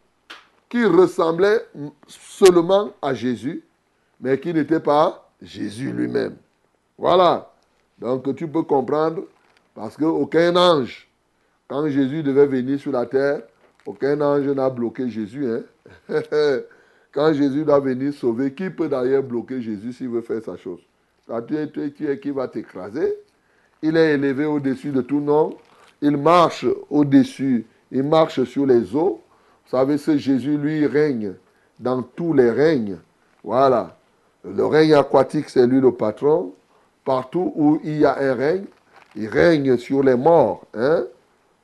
qui 0.70 0.86
ressemblait 0.86 1.66
seulement 2.08 2.94
à 3.02 3.14
Jésus, 3.14 3.64
mais 4.20 4.40
qui 4.40 4.54
n'était 4.54 4.80
pas 4.80 5.30
Jésus 5.42 5.92
lui-même. 5.92 6.36
Voilà. 6.98 7.52
Donc 8.00 8.36
tu 8.36 8.48
peux 8.48 8.64
comprendre, 8.64 9.24
parce 9.76 9.98
qu'aucun 9.98 10.56
ange, 10.56 11.08
quand 11.68 11.88
Jésus 11.90 12.24
devait 12.24 12.48
venir 12.48 12.80
sur 12.80 12.92
la 12.92 13.06
terre, 13.06 13.44
aucun 13.86 14.20
ange 14.22 14.48
n'a 14.48 14.70
bloqué 14.70 15.10
Jésus. 15.10 15.46
Hein? 15.48 15.64
quand 17.12 17.34
Jésus 17.34 17.66
doit 17.66 17.80
venir 17.80 18.14
sauver, 18.14 18.54
qui 18.54 18.70
peut 18.70 18.88
d'ailleurs 18.88 19.24
bloquer 19.24 19.62
Jésus 19.62 19.94
s'il 19.94 20.10
veut 20.10 20.22
faire 20.22 20.42
sa 20.42 20.56
chose? 20.56 20.82
Tu 21.48 22.08
es 22.08 22.20
qui 22.20 22.32
va 22.32 22.48
t'écraser, 22.48 23.18
il 23.84 23.98
est 23.98 24.14
élevé 24.14 24.46
au-dessus 24.46 24.92
de 24.92 25.02
tout 25.02 25.20
nom. 25.20 25.56
Il 26.02 26.16
marche 26.16 26.66
au-dessus. 26.90 27.68
Il 27.92 28.04
marche 28.04 28.44
sur 28.46 28.66
les 28.66 28.96
eaux. 28.96 29.20
Vous 29.66 29.78
savez, 29.78 29.98
ce 29.98 30.18
Jésus, 30.18 30.58
lui, 30.58 30.88
règne 30.88 31.34
dans 31.80 32.02
tous 32.02 32.34
les 32.34 32.50
règnes. 32.50 32.98
Voilà. 33.44 33.98
Le 34.46 34.66
règne 34.66 34.94
aquatique, 34.94 35.50
c'est 35.50 35.68
lui 35.68 35.82
le 35.82 35.92
patron. 35.92 36.54
Partout 37.04 37.52
où 37.56 37.80
il 37.84 38.00
y 38.00 38.06
a 38.06 38.18
un 38.18 38.34
règne, 38.34 38.66
il 39.18 39.28
règne 39.28 39.76
sur 39.78 40.02
les 40.02 40.16
morts. 40.16 40.66
Hein? 40.74 41.04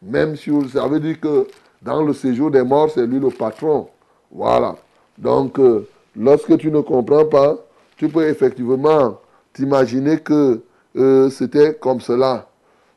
Même 0.02 0.36
sur. 0.36 0.70
Ça 0.70 0.88
veut 0.88 1.00
dire 1.00 1.22
que 1.22 1.48
dans 1.82 2.04
le 2.04 2.12
séjour 2.12 2.52
des 2.52 2.64
morts, 2.64 2.90
c'est 2.94 3.08
lui 3.08 3.20
le 3.20 3.30
patron. 3.30 3.88
Voilà. 4.30 4.76
Donc, 5.18 5.58
euh, 5.58 5.88
lorsque 6.18 6.58
tu 6.58 6.70
ne 6.70 6.82
comprends 6.82 7.26
pas, 7.26 7.56
tu 7.96 8.10
peux 8.10 8.28
effectivement 8.28 9.20
t'imaginer 9.54 10.20
que 10.20 10.62
euh, 10.96 11.30
c'était 11.30 11.76
comme 11.76 12.02
cela. 12.02 12.48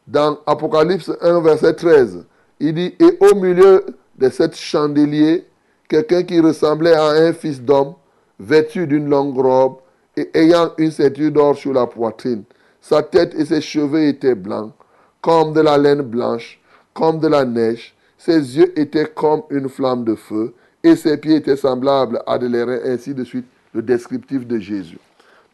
Dans 0.06 0.38
Apocalypse 0.46 1.10
1, 1.20 1.40
verset 1.40 1.74
13, 1.74 2.24
il 2.60 2.74
dit, 2.74 2.94
et 2.98 3.18
au 3.20 3.34
milieu 3.34 3.84
de 4.18 4.28
cet 4.28 4.56
chandelier, 4.56 5.46
quelqu'un 5.88 6.22
qui 6.22 6.40
ressemblait 6.40 6.94
à 6.94 7.06
un 7.06 7.32
fils 7.32 7.60
d'homme, 7.60 7.94
vêtu 8.38 8.86
d'une 8.86 9.08
longue 9.08 9.36
robe 9.38 9.76
et 10.16 10.30
ayant 10.34 10.72
une 10.78 10.90
ceinture 10.90 11.30
d'or 11.30 11.56
sur 11.56 11.72
la 11.72 11.86
poitrine. 11.86 12.44
Sa 12.80 13.02
tête 13.02 13.34
et 13.36 13.44
ses 13.44 13.60
cheveux 13.60 14.02
étaient 14.04 14.34
blancs, 14.34 14.72
comme 15.20 15.52
de 15.52 15.60
la 15.60 15.78
laine 15.78 16.02
blanche, 16.02 16.60
comme 16.92 17.20
de 17.20 17.28
la 17.28 17.44
neige. 17.44 17.94
Ses 18.18 18.58
yeux 18.58 18.78
étaient 18.78 19.06
comme 19.06 19.42
une 19.50 19.68
flamme 19.68 20.04
de 20.04 20.14
feu, 20.14 20.54
et 20.82 20.96
ses 20.96 21.16
pieds 21.16 21.36
étaient 21.36 21.56
semblables 21.56 22.22
à 22.26 22.38
de 22.38 22.46
l'airain, 22.46 22.80
ainsi 22.84 23.14
de 23.14 23.24
suite, 23.24 23.46
le 23.72 23.82
descriptif 23.82 24.46
de 24.46 24.58
Jésus. 24.58 24.98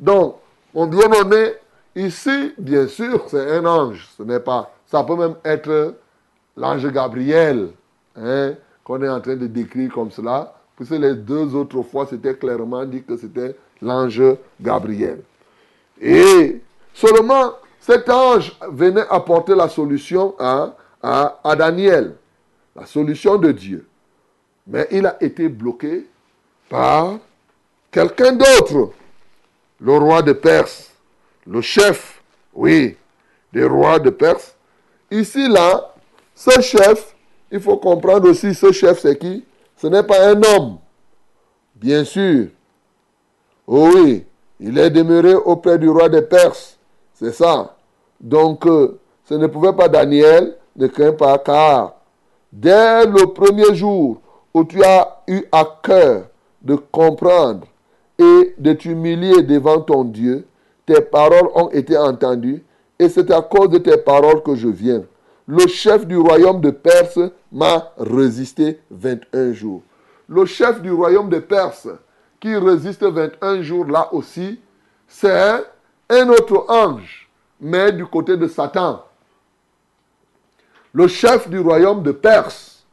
Donc, 0.00 0.36
on 0.74 0.86
doit 0.86 1.08
nommer 1.08 1.52
Ici, 1.94 2.54
bien 2.58 2.86
sûr, 2.86 3.24
c'est 3.28 3.56
un 3.56 3.64
ange. 3.64 4.08
Ce 4.16 4.22
n'est 4.22 4.40
pas. 4.40 4.72
Ça 4.86 5.02
peut 5.04 5.16
même 5.16 5.34
être 5.44 5.94
l'ange 6.56 6.86
Gabriel, 6.90 7.70
hein, 8.16 8.54
qu'on 8.84 9.02
est 9.02 9.08
en 9.08 9.20
train 9.20 9.36
de 9.36 9.46
décrire 9.46 9.92
comme 9.92 10.10
cela. 10.10 10.54
Puisque 10.76 10.92
les 10.92 11.14
deux 11.14 11.54
autres 11.54 11.82
fois, 11.82 12.06
c'était 12.06 12.34
clairement 12.34 12.84
dit 12.84 13.02
que 13.02 13.16
c'était 13.16 13.56
l'ange 13.82 14.22
Gabriel. 14.60 15.20
Et 16.00 16.60
seulement, 16.94 17.54
cet 17.80 18.08
ange 18.08 18.56
venait 18.70 19.06
apporter 19.10 19.54
la 19.54 19.68
solution 19.68 20.34
à, 20.38 20.76
à, 21.02 21.40
à 21.42 21.56
Daniel, 21.56 22.14
la 22.76 22.86
solution 22.86 23.36
de 23.36 23.50
Dieu. 23.50 23.86
Mais 24.66 24.86
il 24.90 25.06
a 25.06 25.16
été 25.22 25.48
bloqué 25.48 26.06
par 26.68 27.18
quelqu'un 27.90 28.32
d'autre, 28.32 28.92
le 29.80 29.96
roi 29.96 30.22
de 30.22 30.32
Perse 30.32 30.92
le 31.48 31.60
chef, 31.62 32.22
oui, 32.54 32.96
des 33.52 33.64
rois 33.64 33.98
de 33.98 34.10
Perse. 34.10 34.54
Ici, 35.10 35.48
là, 35.48 35.94
ce 36.34 36.60
chef, 36.60 37.16
il 37.50 37.60
faut 37.60 37.78
comprendre 37.78 38.28
aussi, 38.28 38.54
ce 38.54 38.70
chef, 38.70 39.00
c'est 39.00 39.16
qui? 39.18 39.44
Ce 39.76 39.86
n'est 39.86 40.02
pas 40.02 40.28
un 40.28 40.42
homme, 40.42 40.78
bien 41.74 42.04
sûr. 42.04 42.48
Oh 43.66 43.90
oui, 43.94 44.26
il 44.60 44.78
est 44.78 44.90
demeuré 44.90 45.34
auprès 45.34 45.78
du 45.78 45.88
roi 45.88 46.08
de 46.08 46.20
Perse, 46.20 46.78
c'est 47.14 47.32
ça. 47.32 47.76
Donc, 48.20 48.66
euh, 48.66 48.98
ce 49.24 49.34
ne 49.34 49.46
pouvait 49.46 49.72
pas 49.72 49.88
Daniel, 49.88 50.56
ne 50.76 50.86
crains 50.86 51.12
pas, 51.12 51.38
car 51.38 51.94
dès 52.52 53.06
le 53.06 53.32
premier 53.32 53.74
jour 53.74 54.20
où 54.52 54.64
tu 54.64 54.82
as 54.82 55.22
eu 55.26 55.44
à 55.52 55.64
cœur 55.82 56.24
de 56.62 56.74
comprendre 56.74 57.66
et 58.18 58.54
de 58.58 58.72
t'humilier 58.72 59.42
devant 59.42 59.80
ton 59.80 60.04
Dieu, 60.04 60.46
tes 60.88 61.02
paroles 61.02 61.50
ont 61.54 61.68
été 61.68 61.98
entendues, 61.98 62.64
et 62.98 63.10
c'est 63.10 63.30
à 63.30 63.42
cause 63.42 63.68
de 63.68 63.76
tes 63.76 63.98
paroles 63.98 64.42
que 64.42 64.54
je 64.54 64.68
viens. 64.68 65.04
Le 65.46 65.66
chef 65.66 66.06
du 66.06 66.16
royaume 66.16 66.62
de 66.62 66.70
Perse 66.70 67.20
m'a 67.52 67.92
résisté 67.98 68.80
21 68.90 69.52
jours. 69.52 69.82
Le 70.28 70.46
chef 70.46 70.80
du 70.80 70.90
royaume 70.90 71.28
de 71.28 71.40
Perse 71.40 71.88
qui 72.40 72.56
résiste 72.56 73.02
21 73.02 73.60
jours 73.60 73.84
là 73.84 74.08
aussi, 74.12 74.60
c'est 75.06 75.62
un 76.08 76.28
autre 76.30 76.64
ange, 76.68 77.28
mais 77.60 77.92
du 77.92 78.06
côté 78.06 78.38
de 78.38 78.48
Satan. 78.48 79.04
Le 80.94 81.06
chef 81.06 81.50
du 81.50 81.58
royaume 81.58 82.02
de 82.02 82.12
Perse. 82.12 82.86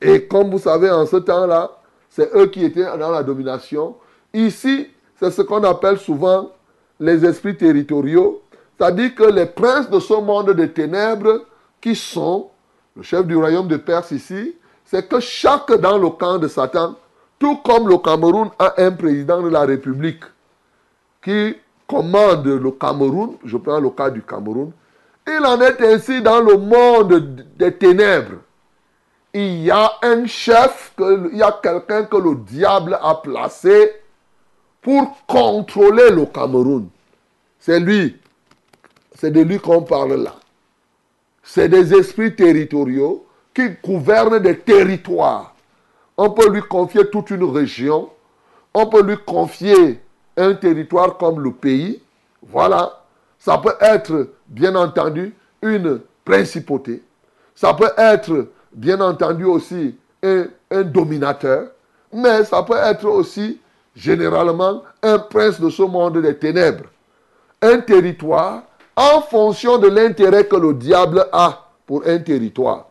Et 0.00 0.26
comme 0.26 0.50
vous 0.50 0.58
savez, 0.58 0.90
en 0.90 1.04
ce 1.04 1.16
temps-là, 1.16 1.70
c'est 2.08 2.34
eux 2.34 2.46
qui 2.46 2.64
étaient 2.64 2.96
dans 2.98 3.10
la 3.10 3.22
domination. 3.22 3.96
Ici, 4.32 4.88
c'est 5.20 5.30
ce 5.30 5.42
qu'on 5.42 5.64
appelle 5.64 5.98
souvent 5.98 6.50
les 7.00 7.24
esprits 7.24 7.56
territoriaux, 7.56 8.42
c'est-à-dire 8.76 9.14
que 9.14 9.24
les 9.24 9.46
princes 9.46 9.90
de 9.90 10.00
ce 10.00 10.14
monde 10.14 10.52
de 10.52 10.66
ténèbres, 10.66 11.44
qui 11.80 11.94
sont 11.94 12.50
le 12.96 13.02
chef 13.02 13.26
du 13.26 13.36
royaume 13.36 13.68
de 13.68 13.76
Perse 13.76 14.12
ici, 14.12 14.54
c'est 14.84 15.08
que 15.08 15.20
chaque 15.20 15.72
dans 15.80 15.98
le 15.98 16.10
camp 16.10 16.38
de 16.38 16.48
Satan, 16.48 16.94
tout 17.38 17.56
comme 17.56 17.88
le 17.88 17.98
Cameroun 17.98 18.50
a 18.58 18.74
un 18.78 18.92
président 18.92 19.42
de 19.42 19.48
la 19.48 19.62
République 19.62 20.24
qui 21.22 21.56
commande 21.86 22.46
le 22.46 22.70
Cameroun, 22.70 23.36
je 23.44 23.56
prends 23.56 23.80
le 23.80 23.90
cas 23.90 24.10
du 24.10 24.22
Cameroun, 24.22 24.72
il 25.26 25.44
en 25.44 25.60
est 25.60 25.80
ainsi 25.80 26.20
dans 26.22 26.40
le 26.40 26.56
monde 26.56 27.44
des 27.56 27.72
ténèbres. 27.72 28.38
Il 29.32 29.64
y 29.64 29.70
a 29.70 29.92
un 30.02 30.26
chef, 30.26 30.94
il 30.98 31.36
y 31.36 31.42
a 31.42 31.58
quelqu'un 31.62 32.04
que 32.04 32.16
le 32.16 32.36
diable 32.36 32.98
a 33.02 33.16
placé 33.16 33.92
pour 34.84 35.16
contrôler 35.26 36.10
le 36.10 36.26
Cameroun. 36.26 36.88
C'est 37.58 37.80
lui. 37.80 38.16
C'est 39.14 39.30
de 39.30 39.40
lui 39.40 39.58
qu'on 39.58 39.82
parle 39.82 40.22
là. 40.22 40.34
C'est 41.42 41.70
des 41.70 41.94
esprits 41.94 42.36
territoriaux 42.36 43.26
qui 43.54 43.70
gouvernent 43.82 44.38
des 44.38 44.58
territoires. 44.58 45.54
On 46.18 46.30
peut 46.30 46.50
lui 46.50 46.60
confier 46.60 47.08
toute 47.10 47.30
une 47.30 47.44
région. 47.44 48.10
On 48.74 48.86
peut 48.86 49.02
lui 49.02 49.16
confier 49.24 50.00
un 50.36 50.52
territoire 50.54 51.16
comme 51.16 51.40
le 51.40 51.52
pays. 51.52 52.02
Voilà. 52.42 53.04
Ça 53.38 53.56
peut 53.58 53.76
être, 53.80 54.32
bien 54.46 54.74
entendu, 54.74 55.34
une 55.62 56.00
principauté. 56.26 57.02
Ça 57.54 57.72
peut 57.72 57.92
être 57.96 58.48
bien 58.72 59.00
entendu 59.00 59.44
aussi 59.44 59.96
un, 60.22 60.46
dominateur, 60.82 61.68
mais 62.12 62.44
ça 62.44 62.62
peut 62.62 62.76
être 62.76 63.06
aussi 63.06 63.60
généralement 63.94 64.82
un 65.02 65.18
prince 65.18 65.60
de 65.60 65.70
ce 65.70 65.82
monde 65.82 66.20
des 66.20 66.36
ténèbres. 66.36 66.84
Un 67.62 67.78
territoire 67.78 68.62
en 68.96 69.20
fonction 69.22 69.78
de 69.78 69.88
l'intérêt 69.88 70.46
que 70.46 70.56
le 70.56 70.74
diable 70.74 71.26
a 71.32 71.70
pour 71.86 72.02
un 72.06 72.18
territoire. 72.18 72.86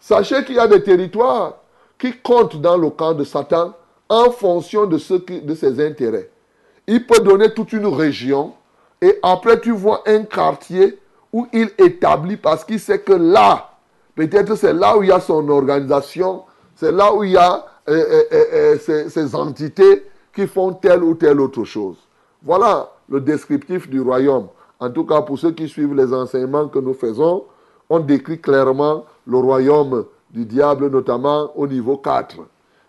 Sachez 0.00 0.44
qu'il 0.44 0.56
y 0.56 0.58
a 0.58 0.68
des 0.68 0.82
territoires 0.82 1.54
qui 1.98 2.12
comptent 2.18 2.60
dans 2.60 2.76
le 2.76 2.90
camp 2.90 3.14
de 3.14 3.24
Satan 3.24 3.74
en 4.08 4.30
fonction 4.30 4.86
de, 4.86 4.98
ce 4.98 5.14
de 5.14 5.54
ses 5.54 5.84
intérêts. 5.84 6.30
Il 6.86 7.06
peut 7.06 7.20
donner 7.20 7.52
toute 7.52 7.72
une 7.72 7.86
région 7.86 8.52
et 9.02 9.18
après 9.22 9.60
tu 9.60 9.72
vois 9.72 10.02
un 10.06 10.22
quartier 10.22 10.98
où 11.32 11.46
il 11.52 11.70
établit 11.78 12.36
parce 12.36 12.64
qu'il 12.64 12.78
sait 12.78 13.00
que 13.00 13.12
là, 13.12 13.70
peut-être 14.14 14.54
c'est 14.54 14.72
là 14.72 14.96
où 14.96 15.02
il 15.02 15.08
y 15.08 15.12
a 15.12 15.20
son 15.20 15.48
organisation, 15.48 16.44
c'est 16.76 16.92
là 16.92 17.12
où 17.12 17.24
il 17.24 17.32
y 17.32 17.36
a 17.36 17.66
euh, 17.88 18.22
euh, 18.32 18.76
euh, 18.88 19.08
ces 19.08 19.34
entités 19.34 20.06
qui 20.36 20.46
font 20.46 20.74
telle 20.74 21.02
ou 21.02 21.14
telle 21.14 21.40
autre 21.40 21.64
chose. 21.64 21.96
Voilà 22.42 22.90
le 23.08 23.22
descriptif 23.22 23.88
du 23.88 24.02
royaume. 24.02 24.48
En 24.78 24.90
tout 24.90 25.04
cas, 25.04 25.22
pour 25.22 25.38
ceux 25.38 25.52
qui 25.52 25.66
suivent 25.66 25.94
les 25.94 26.12
enseignements 26.12 26.68
que 26.68 26.78
nous 26.78 26.92
faisons, 26.92 27.44
on 27.88 28.00
décrit 28.00 28.38
clairement 28.38 29.06
le 29.26 29.38
royaume 29.38 30.04
du 30.30 30.44
diable, 30.44 30.90
notamment 30.90 31.50
au 31.56 31.66
niveau 31.66 31.96
4. 31.96 32.36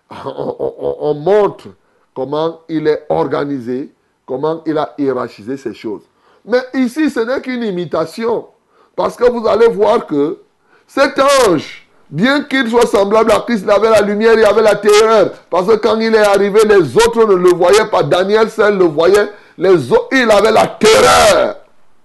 On, 0.26 1.14
montre 1.14 1.68
comment 2.14 2.62
il 2.68 2.88
est 2.88 3.06
organisé, 3.10 3.94
comment 4.26 4.62
il 4.66 4.78
a 4.78 4.94
hiérarchisé 4.98 5.56
ces 5.58 5.74
choses. 5.74 6.02
Mais 6.46 6.62
ici, 6.74 7.10
ce 7.10 7.20
n'est 7.22 7.42
qu'une 7.42 7.64
imitation. 7.64 8.48
Parce 8.96 9.16
que 9.16 9.30
vous 9.30 9.46
allez 9.48 9.68
voir 9.68 10.06
que 10.06 10.40
cet 10.86 11.20
ange, 11.20 11.87
bien 12.10 12.44
qu'il 12.44 12.70
soit 12.70 12.88
semblable 12.88 13.32
à 13.32 13.40
Christ, 13.40 13.64
il 13.66 13.72
avait 13.72 13.90
la 13.90 14.02
lumière, 14.02 14.34
il 14.38 14.46
avait 14.46 14.62
la 14.62 14.76
terreur. 14.76 15.32
Parce 15.50 15.68
que 15.68 15.76
quand 15.76 16.00
il 16.00 16.14
est 16.14 16.18
arrivé, 16.18 16.62
les 16.66 16.96
autres 16.96 17.26
ne 17.26 17.36
le 17.36 17.50
voyaient 17.50 17.90
pas. 17.90 18.04
Daniel 18.04 18.50
seul 18.50 18.78
le 18.78 18.86
voyait. 18.86 19.30
Les 19.58 19.92
autres, 19.92 20.10
il 20.12 20.30
avait 20.30 20.52
la 20.52 20.68
terreur. 20.68 21.56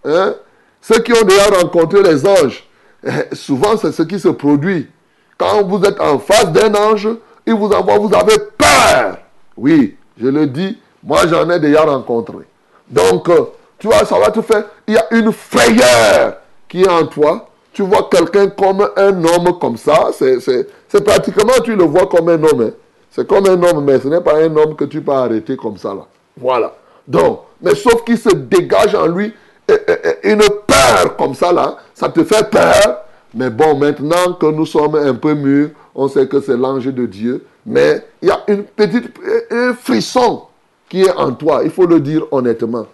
Hein? 0.05 0.35
Ceux 0.81 0.99
qui 0.99 1.13
ont 1.13 1.25
déjà 1.25 1.47
rencontré 1.47 2.03
les 2.03 2.27
anges, 2.27 2.65
eh, 3.05 3.35
souvent 3.35 3.77
c'est 3.77 3.93
ce 3.93 4.03
qui 4.03 4.19
se 4.19 4.29
produit. 4.29 4.89
Quand 5.39 5.63
vous 5.63 5.83
êtes 5.85 6.01
en 6.01 6.19
face 6.19 6.51
d'un 6.51 6.75
ange, 6.75 7.09
il 7.47 7.55
vous 7.55 7.71
envoie, 7.71 7.99
vous 7.99 8.15
avez 8.15 8.39
peur. 8.59 9.19
Oui, 9.57 9.97
je 10.21 10.27
le 10.27 10.47
dis, 10.47 10.79
moi 11.03 11.27
j'en 11.29 11.49
ai 11.51 11.61
déjà 11.61 11.83
rencontré. 11.83 12.39
Donc, 12.89 13.29
euh, 13.29 13.45
tu 13.79 13.87
vois, 13.87 14.05
ça 14.05 14.19
va 14.19 14.31
te 14.31 14.41
faire. 14.43 14.65
Il 14.87 14.95
y 14.95 14.99
a 14.99 15.07
une 15.13 15.33
frayeur 15.33 16.37
qui 16.69 16.83
est 16.83 16.89
en 16.89 17.07
toi. 17.07 17.49
Tu 17.73 17.83
vois 17.83 18.09
quelqu'un 18.11 18.49
comme 18.49 18.89
un 18.97 19.25
homme 19.25 19.59
comme 19.59 19.77
ça. 19.77 20.11
C'est 20.13 21.05
pratiquement, 21.05 21.53
tu 21.65 21.75
le 21.75 21.85
vois 21.85 22.07
comme 22.07 22.29
un 22.29 22.43
homme. 22.43 22.61
Hein. 22.61 22.71
C'est 23.11 23.27
comme 23.27 23.47
un 23.47 23.63
homme, 23.63 23.85
mais 23.85 23.99
ce 23.99 24.09
n'est 24.09 24.21
pas 24.21 24.37
un 24.37 24.57
homme 24.57 24.75
que 24.75 24.85
tu 24.85 25.01
peux 25.01 25.13
arrêter 25.13 25.57
comme 25.57 25.77
ça. 25.77 25.95
Là. 25.95 26.07
Voilà. 26.37 26.75
Donc, 27.07 27.41
mais 27.61 27.75
sauf 27.75 28.05
qu'il 28.05 28.19
se 28.19 28.31
dégage 28.35 28.95
en 28.95 29.07
lui 29.07 29.33
une 30.23 30.43
peur 30.67 31.17
comme 31.17 31.35
ça, 31.35 31.53
là. 31.53 31.79
Ça 31.95 32.09
te 32.09 32.25
fait 32.25 32.49
peur. 32.51 33.05
Mais 33.35 33.49
bon, 33.49 33.77
maintenant 33.77 34.35
que 34.35 34.47
nous 34.47 34.67
sommes 34.67 34.97
un 34.97 35.15
peu 35.15 35.33
mûrs, 35.35 35.71
on 35.95 36.09
sait 36.09 36.27
que 36.27 36.41
c'est 36.41 36.57
l'ange 36.57 36.87
de 36.87 37.07
Dieu. 37.07 37.45
Mais 37.65 38.05
il 38.21 38.29
y 38.29 38.31
a 38.31 38.43
une 38.49 38.65
petite, 38.65 39.11
un 39.51 39.73
frisson 39.73 40.43
qui 40.89 41.03
est 41.05 41.13
en 41.13 41.33
toi. 41.33 41.63
Il 41.65 41.71
faut 41.71 41.87
le 41.87 42.01
dire 42.01 42.27
honnêtement. 42.31 42.87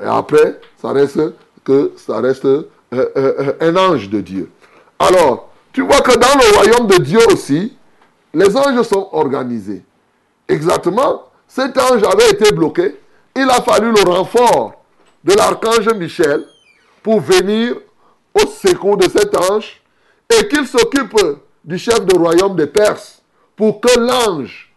Et 0.00 0.06
après, 0.06 0.60
ça 0.80 0.92
reste 0.92 1.20
que 1.64 1.92
ça 1.96 2.20
reste 2.20 2.46
euh, 2.92 3.10
euh, 3.16 3.34
euh, 3.38 3.52
un 3.60 3.76
ange 3.76 4.10
de 4.10 4.20
Dieu. 4.20 4.50
Alors, 4.98 5.50
tu 5.72 5.80
vois 5.80 6.02
que 6.02 6.12
dans 6.12 6.38
le 6.38 6.56
royaume 6.56 6.86
de 6.86 7.02
Dieu 7.02 7.20
aussi, 7.32 7.76
les 8.34 8.54
anges 8.54 8.82
sont 8.82 9.08
organisés. 9.12 9.82
Exactement, 10.46 11.22
cet 11.48 11.78
ange 11.78 12.02
avait 12.04 12.30
été 12.30 12.52
bloqué. 12.52 13.00
Il 13.34 13.48
a 13.48 13.62
fallu 13.62 13.92
le 13.92 14.02
renfort 14.02 14.74
de 15.24 15.32
l'archange 15.32 15.88
Michel 15.94 16.44
pour 17.02 17.20
venir 17.20 17.76
au 18.34 18.46
secours 18.46 18.98
de 18.98 19.08
cet 19.08 19.34
ange 19.38 19.80
et 20.28 20.46
qu'il 20.48 20.66
s'occupe 20.66 21.16
du 21.64 21.78
chef 21.78 22.04
de 22.04 22.14
royaume 22.14 22.56
des 22.56 22.66
Perses 22.66 23.22
pour 23.56 23.80
que 23.80 23.98
l'ange 23.98 24.70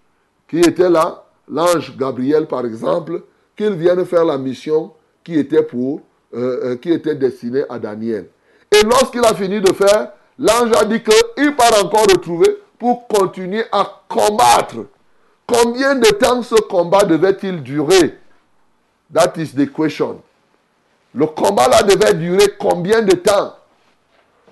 qui 0.47 0.59
était 0.59 0.89
là, 0.89 1.25
l'ange 1.49 1.97
Gabriel 1.97 2.47
par 2.47 2.65
exemple, 2.65 3.23
qu'il 3.57 3.73
vienne 3.73 4.05
faire 4.05 4.23
la 4.23 4.37
mission 4.37 4.93
qui 5.23 5.37
était 5.37 5.63
pour, 5.63 6.01
euh, 6.35 6.59
euh, 6.63 6.75
qui 6.75 6.91
était 6.91 7.15
destinée 7.15 7.63
à 7.69 7.79
Daniel. 7.79 8.27
Et 8.71 8.83
lorsqu'il 8.83 9.23
a 9.23 9.33
fini 9.33 9.61
de 9.61 9.71
faire, 9.71 10.11
l'ange 10.37 10.71
a 10.77 10.83
dit 10.83 11.01
qu'il 11.01 11.55
part 11.55 11.83
encore 11.83 12.03
retrouver 12.03 12.57
pour 12.77 13.07
continuer 13.07 13.63
à 13.71 14.01
combattre. 14.09 14.85
Combien 15.47 15.95
de 15.95 16.07
temps 16.09 16.41
ce 16.41 16.55
combat 16.55 17.03
devait-il 17.03 17.63
durer? 17.63 18.17
That 19.13 19.33
is 19.37 19.53
the 19.55 19.71
question. 19.71 20.21
Le 21.13 21.25
combat 21.27 21.69
là 21.69 21.83
devait 21.83 22.15
durer 22.15 22.55
combien 22.59 23.01
de 23.01 23.15
temps? 23.15 23.55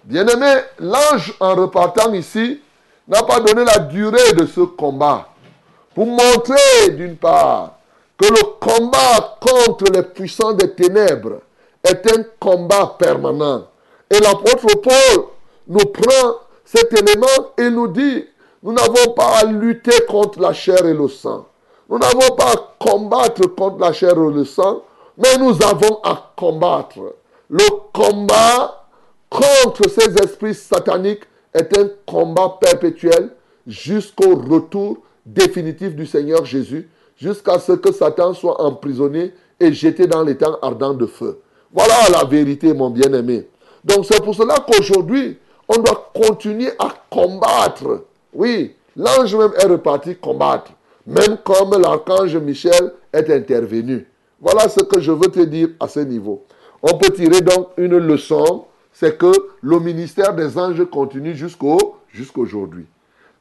Bien-aimé, 0.05 0.61
l'ange 0.79 1.33
en 1.41 1.55
repartant 1.55 2.13
ici 2.13 2.61
n'a 3.09 3.23
pas 3.23 3.41
donné 3.41 3.65
la 3.65 3.79
durée 3.79 4.31
de 4.33 4.45
ce 4.45 4.61
combat 4.61 5.27
pour 5.93 6.05
montrer 6.05 6.91
d'une 6.91 7.17
part 7.17 7.73
que 8.17 8.25
le 8.25 8.43
combat 8.59 9.37
contre 9.41 9.91
les 9.91 10.03
puissants 10.03 10.53
des 10.53 10.71
ténèbres 10.73 11.41
est 11.83 12.11
un 12.11 12.23
combat 12.39 12.95
permanent. 12.97 13.67
Et 14.09 14.19
l'apôtre 14.19 14.67
Paul 14.81 15.25
nous 15.67 15.85
prend 15.85 16.35
cet 16.65 16.93
élément 16.93 17.51
et 17.57 17.69
nous 17.69 17.87
dit, 17.87 18.25
nous 18.63 18.73
n'avons 18.73 19.13
pas 19.13 19.39
à 19.39 19.43
lutter 19.45 20.05
contre 20.07 20.39
la 20.39 20.53
chair 20.53 20.85
et 20.85 20.93
le 20.93 21.07
sang. 21.07 21.47
Nous 21.89 21.97
n'avons 21.97 22.35
pas 22.35 22.53
à 22.53 22.75
combattre 22.79 23.47
contre 23.55 23.79
la 23.79 23.91
chair 23.91 24.11
et 24.11 24.33
le 24.33 24.45
sang, 24.45 24.83
mais 25.17 25.37
nous 25.37 25.61
avons 25.63 25.99
à 26.03 26.33
combattre. 26.35 27.15
Le 27.49 27.65
combat 27.91 28.85
contre 29.29 29.89
ces 29.89 30.13
esprits 30.23 30.55
sataniques 30.55 31.23
est 31.53 31.77
un 31.77 31.89
combat 32.05 32.57
perpétuel 32.59 33.29
jusqu'au 33.67 34.35
retour 34.35 34.97
définitif 35.25 35.95
du 35.95 36.05
Seigneur 36.05 36.45
Jésus, 36.45 36.89
jusqu'à 37.17 37.59
ce 37.59 37.73
que 37.73 37.91
Satan 37.91 38.33
soit 38.33 38.61
emprisonné 38.61 39.33
et 39.59 39.73
jeté 39.73 40.07
dans 40.07 40.23
les 40.23 40.37
temps 40.37 40.57
ardents 40.61 40.93
de 40.93 41.05
feu. 41.05 41.41
Voilà 41.73 42.09
la 42.11 42.23
vérité, 42.23 42.73
mon 42.73 42.91
bien-aimé. 42.91 43.47
Donc 43.83 44.05
c'est 44.05 44.23
pour 44.23 44.35
cela 44.35 44.55
qu'aujourd'hui, 44.65 45.37
on 45.67 45.81
doit 45.81 46.11
continuer 46.13 46.71
à 46.77 46.89
combattre. 47.09 48.05
Oui, 48.33 48.75
l'ange 48.95 49.35
même 49.35 49.51
est 49.59 49.65
reparti 49.65 50.15
combattre, 50.15 50.71
même 51.05 51.37
comme 51.43 51.71
l'archange 51.81 52.37
Michel 52.37 52.93
est 53.11 53.29
intervenu. 53.29 54.07
Voilà 54.39 54.69
ce 54.69 54.81
que 54.81 54.99
je 54.99 55.11
veux 55.11 55.29
te 55.29 55.39
dire 55.39 55.69
à 55.79 55.87
ce 55.87 56.01
niveau. 56.01 56.43
On 56.81 56.97
peut 56.97 57.09
tirer 57.11 57.41
donc 57.41 57.69
une 57.77 57.97
leçon, 57.97 58.65
c'est 58.91 59.17
que 59.17 59.31
le 59.61 59.79
ministère 59.79 60.35
des 60.35 60.57
anges 60.57 60.83
continue 60.91 61.35
jusqu'au 61.35 61.95
jusqu'aujourd'hui. 62.09 62.85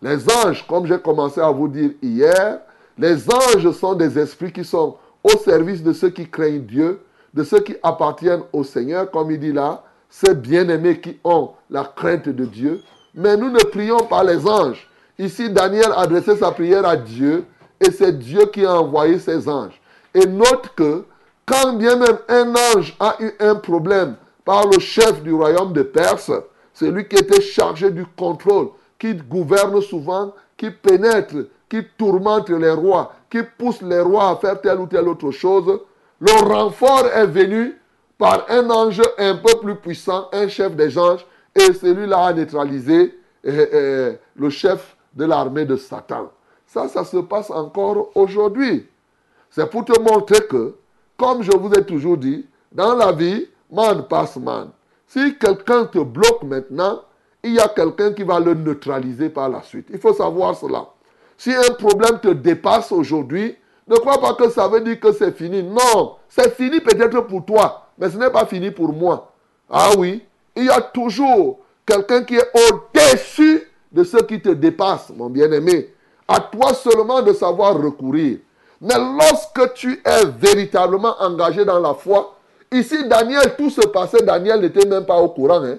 Les 0.01 0.19
anges, 0.31 0.67
comme 0.67 0.87
j'ai 0.87 0.99
commencé 0.99 1.41
à 1.41 1.51
vous 1.51 1.69
dire 1.69 1.91
hier, 2.03 2.61
les 2.99 3.31
anges 3.31 3.71
sont 3.73 3.95
des 3.95 4.19
esprits 4.19 4.53
qui 4.53 4.65
sont 4.65 4.97
au 5.23 5.37
service 5.39 5.83
de 5.83 5.93
ceux 5.93 6.11
qui 6.11 6.29
craignent 6.29 6.63
Dieu, 6.63 7.01
de 7.35 7.45
ceux 7.45 7.61
qui 7.61 7.77
appartiennent 7.83 8.43
au 8.53 8.65
Seigneur, 8.65 9.11
comme 9.11 9.31
il 9.31 9.39
dit 9.39 9.53
là, 9.53 9.83
ces 10.09 10.35
bien-aimés 10.35 11.01
qui 11.01 11.19
ont 11.25 11.53
la 11.71 11.85
crainte 11.85 12.29
de 12.29 12.45
Dieu. 12.45 12.83
Mais 13.15 13.37
nous 13.37 13.51
ne 13.51 13.63
prions 13.65 14.01
pas 14.01 14.23
les 14.23 14.47
anges. 14.47 14.89
Ici, 15.19 15.51
Daniel 15.51 15.93
adressait 15.97 16.37
sa 16.37 16.53
prière 16.53 16.87
à 16.87 16.97
Dieu 16.97 17.45
et 17.81 17.91
c'est 17.91 18.19
Dieu 18.19 18.47
qui 18.47 18.65
a 18.65 18.81
envoyé 18.81 19.19
ses 19.19 19.49
anges. 19.49 19.81
Et 20.15 20.27
note 20.27 20.71
que 20.77 21.05
quand 21.47 21.73
bien 21.75 21.97
même 21.97 22.19
un 22.29 22.55
ange 22.55 22.95
a 23.01 23.17
eu 23.21 23.33
un 23.41 23.55
problème 23.55 24.17
par 24.45 24.67
le 24.69 24.79
chef 24.79 25.23
du 25.23 25.33
royaume 25.33 25.73
de 25.73 25.83
Perse, 25.83 26.31
celui 26.75 27.09
qui 27.09 27.17
était 27.17 27.41
chargé 27.41 27.91
du 27.91 28.05
contrôle, 28.07 28.69
qui 28.99 29.15
gouverne 29.15 29.81
souvent, 29.81 30.33
qui 30.57 30.71
pénètre, 30.71 31.35
qui 31.69 31.83
tourmente 31.97 32.51
les 32.51 32.71
rois, 32.71 33.15
qui 33.31 33.39
pousse 33.59 33.83
les 33.83 34.01
rois 34.01 34.31
à 34.31 34.37
faire 34.37 34.61
telle 34.61 34.79
ou 34.79 34.87
telle 34.87 35.09
autre 35.09 35.31
chose, 35.31 35.81
le 36.23 36.55
renfort 36.55 37.07
est 37.13 37.27
venu 37.27 37.77
par 38.17 38.47
un 38.49 38.71
ange 38.71 39.03
un 39.19 39.35
peu 39.35 39.59
plus 39.61 39.75
puissant, 39.75 40.29
un 40.33 40.47
chef 40.47 40.77
des 40.77 40.97
anges, 40.97 41.27
et 41.53 41.73
celui-là 41.73 42.27
a 42.27 42.33
neutralisé 42.33 43.19
eh, 43.43 43.51
eh, 43.51 44.19
le 44.37 44.51
chef 44.51 44.97
de 45.15 45.25
l'armée 45.25 45.65
de 45.65 45.75
Satan. 45.75 46.31
Ça, 46.65 46.87
ça 46.87 47.03
se 47.03 47.17
passe 47.17 47.51
encore 47.51 48.11
aujourd'hui. 48.15 48.87
C'est 49.51 49.69
pour 49.69 49.85
te 49.85 49.99
montrer 50.01 50.47
que, 50.47 50.77
comme 51.17 51.43
je 51.43 51.51
vous 51.51 51.73
ai 51.73 51.85
toujours 51.85 52.17
dit, 52.17 52.47
dans 52.71 52.95
la 52.95 53.11
vie, 53.11 53.49
man 53.73 54.07
passe 54.09 54.37
man. 54.37 54.71
Si 55.09 55.37
quelqu'un 55.39 55.87
te 55.87 55.99
bloque 55.99 56.45
maintenant, 56.45 57.03
il 57.43 57.55
y 57.55 57.59
a 57.59 57.67
quelqu'un 57.67 58.13
qui 58.13 58.23
va 58.23 58.39
le 58.39 58.55
neutraliser 58.55 59.29
par 59.29 59.49
la 59.49 59.63
suite. 59.63 59.89
Il 59.91 59.99
faut 59.99 60.15
savoir 60.15 60.55
cela. 60.55 60.87
Si 61.37 61.53
un 61.53 61.75
problème 61.75 62.21
te 62.21 62.29
dépasse 62.29 62.93
aujourd'hui, 62.93 63.57
ne 63.89 63.97
crois 63.97 64.21
pas 64.21 64.35
que 64.35 64.49
ça 64.51 64.69
veut 64.69 64.81
dire 64.81 65.01
que 65.01 65.13
c'est 65.13 65.37
fini. 65.37 65.63
Non, 65.63 66.17
c'est 66.29 66.55
fini 66.55 66.81
peut-être 66.81 67.21
pour 67.23 67.45
toi, 67.45 67.89
mais 67.99 68.11
ce 68.11 68.17
n'est 68.17 68.31
pas 68.31 68.47
fini 68.47 68.71
pour 68.71 68.93
moi. 68.93 69.33
Ah 69.71 69.91
oui, 69.99 70.25
il 70.55 70.65
y 70.65 70.71
a 70.71 70.81
toujours 70.81 71.59
quelqu'un 71.87 72.23
qui 72.23 72.37
est 72.37 72.51
au-dessus 72.55 73.69
de 73.91 74.05
ceux 74.05 74.23
qui 74.23 74.41
te 74.41 74.51
dépassent, 74.51 75.13
mon 75.17 75.29
bien-aimé. 75.29 75.93
À 76.29 76.41
toi 76.41 76.73
seulement 76.75 77.23
de 77.23 77.33
savoir 77.33 77.77
recourir. 77.81 78.39
Mais 78.81 78.95
lorsque 78.97 79.75
tu 79.75 80.01
es 80.05 80.25
véritablement 80.39 81.15
engagé 81.21 81.65
dans 81.65 81.79
la 81.79 81.95
foi, 81.95 82.37
ici 82.71 83.07
Daniel, 83.07 83.55
tout 83.57 83.71
se 83.71 83.87
passait, 83.89 84.23
Daniel 84.23 84.61
n'était 84.61 84.89
même 84.89 85.05
pas 85.05 85.19
au 85.19 85.29
courant. 85.29 85.63
Hein, 85.63 85.79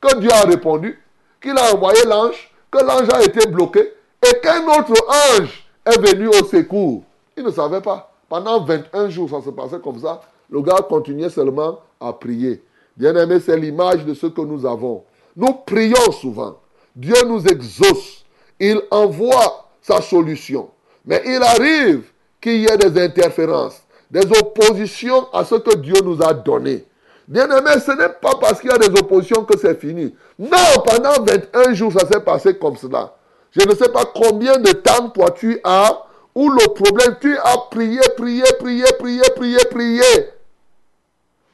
que 0.00 0.18
Dieu 0.18 0.30
a 0.30 0.42
répondu, 0.42 1.00
qu'il 1.40 1.56
a 1.56 1.74
envoyé 1.74 2.04
l'ange, 2.04 2.52
que 2.70 2.78
l'ange 2.78 3.08
a 3.12 3.22
été 3.22 3.46
bloqué 3.46 3.92
et 4.26 4.40
qu'un 4.40 4.66
autre 4.68 4.94
ange 5.38 5.66
est 5.86 5.98
venu 5.98 6.28
au 6.28 6.44
secours. 6.44 7.02
Il 7.36 7.44
ne 7.44 7.50
savait 7.50 7.80
pas. 7.80 8.12
Pendant 8.28 8.64
21 8.64 9.08
jours, 9.10 9.30
ça 9.30 9.40
se 9.42 9.50
passait 9.50 9.80
comme 9.80 9.98
ça. 9.98 10.20
Le 10.50 10.60
gars 10.62 10.84
continuait 10.88 11.30
seulement 11.30 11.80
à 12.00 12.12
prier. 12.12 12.62
Bien 12.96 13.14
aimé, 13.16 13.40
c'est 13.40 13.56
l'image 13.56 14.04
de 14.04 14.14
ce 14.14 14.26
que 14.26 14.40
nous 14.40 14.64
avons. 14.66 15.04
Nous 15.36 15.52
prions 15.66 16.12
souvent. 16.12 16.58
Dieu 16.94 17.16
nous 17.26 17.44
exauce. 17.46 18.24
Il 18.60 18.80
envoie 18.90 19.68
sa 19.82 20.00
solution. 20.00 20.70
Mais 21.04 21.22
il 21.26 21.42
arrive 21.42 22.04
qu'il 22.40 22.60
y 22.60 22.66
ait 22.66 22.76
des 22.76 23.02
interférences, 23.02 23.82
des 24.10 24.24
oppositions 24.38 25.28
à 25.32 25.44
ce 25.44 25.56
que 25.56 25.76
Dieu 25.76 25.94
nous 26.04 26.22
a 26.22 26.32
donné. 26.32 26.84
Bien 27.26 27.44
aimé, 27.50 27.70
ce 27.84 27.92
n'est 27.92 28.10
pas 28.20 28.34
parce 28.40 28.60
qu'il 28.60 28.70
y 28.70 28.72
a 28.72 28.78
des 28.78 29.00
oppositions 29.00 29.44
que 29.44 29.58
c'est 29.58 29.80
fini. 29.80 30.14
Non, 30.38 30.82
pendant 30.84 31.24
21 31.24 31.72
jours, 31.72 31.92
ça 31.92 32.06
s'est 32.06 32.20
passé 32.20 32.56
comme 32.58 32.76
cela. 32.76 33.16
Je 33.50 33.66
ne 33.66 33.74
sais 33.74 33.88
pas 33.88 34.04
combien 34.04 34.58
de 34.58 34.72
temps 34.72 35.08
toi 35.08 35.30
tu 35.30 35.58
as, 35.64 36.02
ou 36.34 36.50
le 36.50 36.66
problème, 36.74 37.16
tu 37.20 37.36
as 37.38 37.58
prié, 37.70 38.00
prié, 38.16 38.42
prié, 38.58 38.84
prié, 38.98 39.22
prié, 39.36 39.58
prié. 39.70 40.30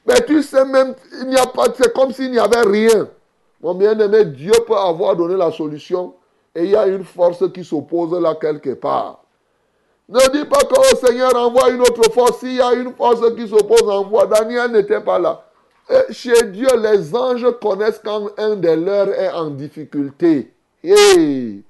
Mais 0.05 0.21
tu 0.25 0.41
sais 0.41 0.65
même, 0.65 0.95
il 1.21 1.27
n'y 1.27 1.37
a 1.37 1.45
pas, 1.45 1.65
c'est 1.77 1.93
comme 1.93 2.11
s'il 2.11 2.31
n'y 2.31 2.39
avait 2.39 2.61
rien. 2.61 3.07
Mon 3.61 3.75
bien-aimé, 3.75 4.25
Dieu 4.25 4.53
peut 4.65 4.75
avoir 4.75 5.15
donné 5.15 5.35
la 5.35 5.51
solution 5.51 6.15
et 6.55 6.63
il 6.63 6.71
y 6.71 6.75
a 6.75 6.87
une 6.87 7.03
force 7.03 7.43
qui 7.53 7.63
s'oppose 7.63 8.19
là 8.19 8.35
quelque 8.35 8.73
part. 8.73 9.23
Ne 10.09 10.19
dis 10.31 10.45
pas 10.45 10.59
que 10.59 10.75
oh, 10.77 11.05
Seigneur 11.05 11.33
envoie 11.35 11.69
une 11.69 11.81
autre 11.81 12.11
force. 12.11 12.39
S'il 12.39 12.55
y 12.55 12.61
a 12.61 12.73
une 12.73 12.93
force 12.93 13.21
qui 13.35 13.47
s'oppose, 13.47 13.83
envoie. 13.87 14.25
Daniel 14.25 14.71
n'était 14.71 14.99
pas 14.99 15.19
là. 15.19 15.45
chez 16.09 16.47
Dieu, 16.47 16.67
les 16.77 17.15
anges 17.15 17.47
connaissent 17.61 18.01
quand 18.03 18.29
un 18.37 18.55
des 18.55 18.75
leurs 18.75 19.09
est 19.09 19.31
en 19.31 19.51
difficulté. 19.51 20.51
Hey. 20.83 21.63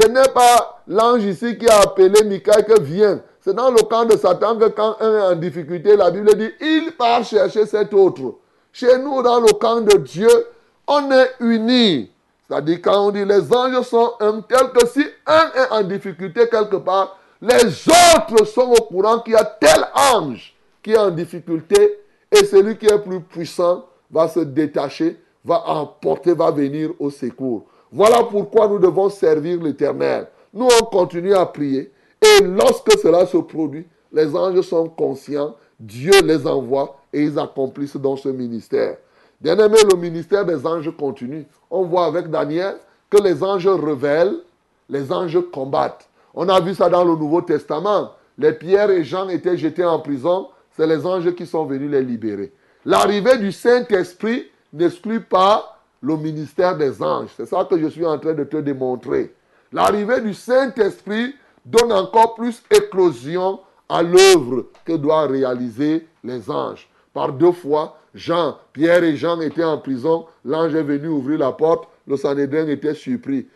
Ce 0.00 0.08
n'est 0.08 0.28
pas 0.28 0.82
l'ange 0.88 1.24
ici 1.24 1.56
qui 1.56 1.68
a 1.68 1.80
appelé 1.80 2.24
Michael 2.24 2.64
que 2.64 2.80
vient. 2.80 3.20
C'est 3.40 3.54
dans 3.54 3.70
le 3.70 3.82
camp 3.82 4.06
de 4.06 4.16
Satan 4.16 4.56
que 4.56 4.68
quand 4.68 4.96
un 5.00 5.18
est 5.18 5.22
en 5.34 5.36
difficulté, 5.36 5.96
la 5.96 6.10
Bible 6.10 6.34
dit, 6.34 6.50
il 6.60 6.92
part 6.98 7.24
chercher 7.24 7.66
cet 7.66 7.92
autre. 7.94 8.36
Chez 8.72 8.98
nous, 8.98 9.22
dans 9.22 9.40
le 9.40 9.52
camp 9.52 9.82
de 9.82 9.98
Dieu, 9.98 10.46
on 10.86 11.10
est 11.10 11.30
unis. 11.40 12.10
C'est-à-dire 12.48 12.78
quand 12.82 13.06
on 13.06 13.10
dit 13.10 13.24
les 13.24 13.52
anges 13.52 13.82
sont 13.82 14.12
un 14.20 14.40
tel 14.40 14.70
que 14.70 14.86
si 14.86 15.04
un 15.26 15.50
est 15.54 15.70
en 15.70 15.82
difficulté 15.82 16.48
quelque 16.48 16.76
part, 16.76 17.16
les 17.40 17.64
autres 17.88 18.44
sont 18.46 18.72
au 18.72 18.82
courant 18.82 19.20
qu'il 19.20 19.34
y 19.34 19.36
a 19.36 19.44
tel 19.44 19.86
ange 19.94 20.54
qui 20.82 20.92
est 20.92 20.98
en 20.98 21.10
difficulté 21.10 22.00
et 22.30 22.44
celui 22.44 22.76
qui 22.76 22.86
est 22.86 22.98
plus 22.98 23.20
puissant 23.20 23.86
va 24.10 24.28
se 24.28 24.40
détacher, 24.40 25.18
va 25.44 25.62
emporter, 25.66 26.34
va 26.34 26.50
venir 26.50 26.90
au 26.98 27.10
secours. 27.10 27.64
Voilà 27.94 28.24
pourquoi 28.24 28.66
nous 28.66 28.80
devons 28.80 29.08
servir 29.08 29.62
l'Éternel. 29.62 30.26
Nous, 30.52 30.66
on 30.66 30.84
continue 30.86 31.32
à 31.32 31.46
prier. 31.46 31.92
Et 32.20 32.42
lorsque 32.42 32.98
cela 32.98 33.24
se 33.24 33.36
produit, 33.36 33.86
les 34.12 34.34
anges 34.34 34.62
sont 34.62 34.88
conscients, 34.88 35.54
Dieu 35.78 36.20
les 36.24 36.44
envoie 36.44 36.96
et 37.12 37.22
ils 37.22 37.38
accomplissent 37.38 37.96
dans 37.96 38.16
ce 38.16 38.28
ministère. 38.28 38.96
Bien 39.40 39.56
aimé, 39.58 39.76
le 39.88 39.96
ministère 39.96 40.44
des 40.44 40.66
anges 40.66 40.90
continue. 40.96 41.46
On 41.70 41.84
voit 41.84 42.06
avec 42.06 42.28
Daniel 42.28 42.78
que 43.08 43.22
les 43.22 43.44
anges 43.44 43.68
révèlent, 43.68 44.40
les 44.88 45.12
anges 45.12 45.38
combattent. 45.52 46.08
On 46.34 46.48
a 46.48 46.58
vu 46.60 46.74
ça 46.74 46.88
dans 46.88 47.04
le 47.04 47.14
Nouveau 47.14 47.42
Testament. 47.42 48.10
Les 48.36 48.54
pierres 48.54 48.90
et 48.90 49.04
Jean 49.04 49.28
étaient 49.28 49.56
jetés 49.56 49.84
en 49.84 50.00
prison. 50.00 50.48
C'est 50.76 50.88
les 50.88 51.06
anges 51.06 51.32
qui 51.36 51.46
sont 51.46 51.64
venus 51.64 51.92
les 51.92 52.02
libérer. 52.02 52.52
L'arrivée 52.84 53.38
du 53.38 53.52
Saint-Esprit 53.52 54.46
n'exclut 54.72 55.20
pas 55.20 55.73
le 56.04 56.16
ministère 56.18 56.76
des 56.76 57.02
anges. 57.02 57.30
C'est 57.36 57.46
ça 57.46 57.66
que 57.68 57.78
je 57.78 57.86
suis 57.86 58.04
en 58.04 58.18
train 58.18 58.34
de 58.34 58.44
te 58.44 58.58
démontrer. 58.58 59.32
L'arrivée 59.72 60.20
du 60.20 60.34
Saint-Esprit 60.34 61.34
donne 61.64 61.92
encore 61.92 62.34
plus 62.34 62.62
éclosion 62.70 63.60
à 63.88 64.02
l'œuvre 64.02 64.66
que 64.84 64.92
doivent 64.92 65.30
réaliser 65.30 66.06
les 66.22 66.50
anges. 66.50 66.88
Par 67.14 67.32
deux 67.32 67.52
fois, 67.52 67.96
Jean, 68.14 68.58
Pierre 68.72 69.02
et 69.02 69.16
Jean 69.16 69.40
étaient 69.40 69.64
en 69.64 69.78
prison. 69.78 70.26
L'ange 70.44 70.74
est 70.74 70.82
venu 70.82 71.08
ouvrir 71.08 71.38
la 71.38 71.52
porte. 71.52 71.88
Le 72.06 72.18
Sanhédrin 72.18 72.68
était 72.68 72.94
surpris. 72.94 73.46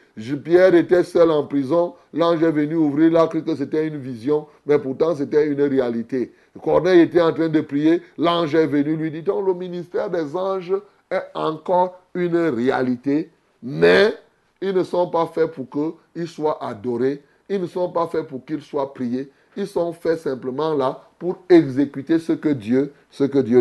Pierre 0.43 0.75
était 0.75 1.05
seul 1.05 1.31
en 1.31 1.45
prison. 1.45 1.95
L'ange 2.15 2.43
est 2.43 2.51
venu 2.51 2.77
ouvrir. 2.77 3.21
A 3.21 3.29
cru 3.29 3.45
que 3.45 3.55
c'était 3.55 3.87
une 3.87 3.99
vision, 3.99 4.47
mais 4.67 4.79
pourtant 4.79 5.15
c'était 5.15 5.47
une 5.47 5.61
réalité. 5.61 6.33
Corneille 6.63 7.03
était 7.03 7.21
en 7.21 7.33
train 7.33 7.49
de 7.49 7.61
prier. 7.61 8.03
L'ange 8.17 8.55
est 8.55 8.67
venu 8.67 8.97
lui 8.97 9.11
dit 9.11 9.23
Donc 9.23 9.47
le 9.47 9.55
ministère 9.55 10.09
des 10.11 10.35
anges 10.35 10.75
est 11.11 11.23
encore 11.35 12.01
une 12.15 12.37
réalité, 12.37 13.31
mais 13.63 14.15
ils 14.61 14.75
ne 14.75 14.83
sont 14.83 15.09
pas 15.09 15.27
faits 15.27 15.53
pour 15.53 15.67
qu'ils 15.71 16.29
soient 16.29 16.63
adorés, 16.63 17.23
ils 17.49 17.61
ne 17.61 17.67
sont 17.67 17.91
pas 17.91 18.07
faits 18.09 18.27
pour 18.27 18.45
qu'ils 18.45 18.63
soient 18.63 18.93
priés, 18.93 19.31
ils 19.57 19.67
sont 19.67 19.93
faits 19.93 20.21
simplement 20.21 20.75
là 20.75 21.03
pour 21.19 21.39
exécuter 21.49 22.19
ce 22.19 22.33
que 22.33 22.51
Dieu, 22.51 22.93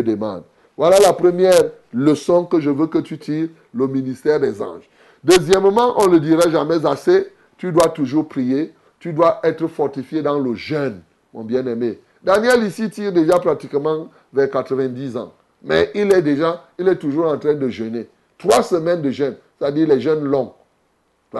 demande. 0.02 0.44
Voilà 0.76 0.98
la 1.00 1.12
première 1.12 1.72
leçon 1.92 2.44
que 2.44 2.60
je 2.60 2.70
veux 2.70 2.86
que 2.86 2.98
tu 2.98 3.18
tires, 3.18 3.48
le 3.74 3.86
ministère 3.88 4.38
des 4.38 4.62
anges. 4.62 4.88
Deuxièmement, 5.24 5.94
on 6.00 6.06
ne 6.06 6.12
le 6.12 6.20
dirait 6.20 6.50
jamais 6.50 6.86
assez, 6.86 7.32
tu 7.56 7.72
dois 7.72 7.88
toujours 7.88 8.28
prier, 8.28 8.72
tu 9.00 9.12
dois 9.12 9.40
être 9.42 9.66
fortifié 9.66 10.22
dans 10.22 10.38
le 10.38 10.54
jeûne, 10.54 11.00
mon 11.34 11.42
bien-aimé. 11.42 11.98
Daniel 12.22 12.62
ici 12.64 12.90
tire 12.90 13.12
déjà 13.12 13.38
pratiquement 13.38 14.08
vers 14.32 14.50
90 14.50 15.16
ans. 15.16 15.32
Mais 15.62 15.90
il 15.94 16.12
est 16.12 16.22
déjà, 16.22 16.64
il 16.78 16.88
est 16.88 16.96
toujours 16.96 17.26
en 17.26 17.38
train 17.38 17.54
de 17.54 17.68
jeûner. 17.68 18.08
Trois 18.36 18.62
semaines 18.62 19.02
de 19.02 19.10
jeûne, 19.10 19.36
c'est-à-dire 19.58 19.88
les 19.88 20.00
jeûnes 20.00 20.24
longs. 20.24 20.54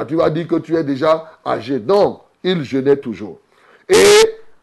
tu 0.06 0.16
vas 0.16 0.30
dire 0.30 0.48
que 0.48 0.56
tu 0.56 0.76
es 0.76 0.82
déjà 0.82 1.38
âgé. 1.46 1.78
Non, 1.80 2.20
il 2.42 2.64
jeûnait 2.64 2.96
toujours. 2.96 3.38
Et 3.88 3.94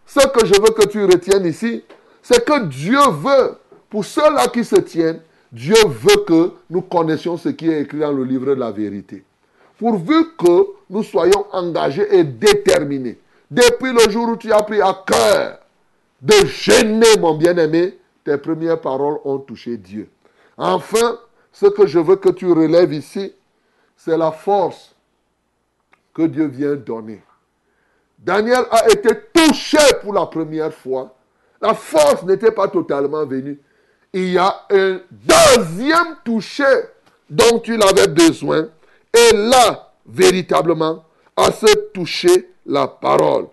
ce 0.05 0.27
que 0.27 0.45
je 0.45 0.53
veux 0.53 0.73
que 0.73 0.87
tu 0.87 1.03
retiennes 1.05 1.45
ici, 1.45 1.83
c'est 2.21 2.43
que 2.43 2.65
Dieu 2.65 2.99
veut, 3.11 3.57
pour 3.89 4.03
ceux-là 4.03 4.47
qui 4.47 4.63
se 4.63 4.75
tiennent, 4.75 5.21
Dieu 5.51 5.75
veut 5.87 6.23
que 6.27 6.51
nous 6.69 6.81
connaissions 6.81 7.37
ce 7.37 7.49
qui 7.49 7.69
est 7.69 7.81
écrit 7.81 7.99
dans 7.99 8.11
le 8.11 8.23
livre 8.23 8.47
de 8.47 8.59
la 8.59 8.71
vérité. 8.71 9.23
Pourvu 9.77 10.35
que 10.37 10.67
nous 10.89 11.03
soyons 11.03 11.45
engagés 11.51 12.07
et 12.13 12.23
déterminés. 12.23 13.19
Depuis 13.49 13.93
le 13.93 14.11
jour 14.11 14.29
où 14.29 14.37
tu 14.37 14.51
as 14.51 14.63
pris 14.63 14.81
à 14.81 15.03
cœur 15.05 15.59
de 16.21 16.33
gêner, 16.45 17.17
mon 17.19 17.35
bien-aimé, 17.35 17.97
tes 18.25 18.37
premières 18.37 18.81
paroles 18.81 19.19
ont 19.23 19.37
touché 19.37 19.77
Dieu. 19.77 20.09
Enfin, 20.57 21.19
ce 21.53 21.67
que 21.67 21.87
je 21.87 21.99
veux 21.99 22.17
que 22.17 22.29
tu 22.29 22.51
relèves 22.51 22.91
ici, 22.91 23.33
c'est 23.95 24.17
la 24.17 24.31
force 24.31 24.93
que 26.13 26.23
Dieu 26.23 26.47
vient 26.47 26.75
donner. 26.75 27.21
Daniel 28.17 28.65
a 28.71 28.89
été 28.89 29.09
touché 29.31 29.77
pour 30.01 30.13
la 30.13 30.25
première 30.25 30.73
fois. 30.73 31.15
La 31.61 31.73
force 31.73 32.23
n'était 32.23 32.51
pas 32.51 32.67
totalement 32.67 33.25
venue. 33.25 33.59
Il 34.11 34.31
y 34.31 34.37
a 34.37 34.65
un 34.71 34.99
deuxième 35.11 36.17
touché 36.23 36.63
dont 37.29 37.61
il 37.65 37.81
avait 37.83 38.07
besoin. 38.07 38.69
Et 39.13 39.35
là, 39.35 39.93
véritablement, 40.05 41.05
à 41.35 41.51
se 41.51 41.89
toucher 41.89 42.53
la 42.65 42.87
parole. 42.87 43.47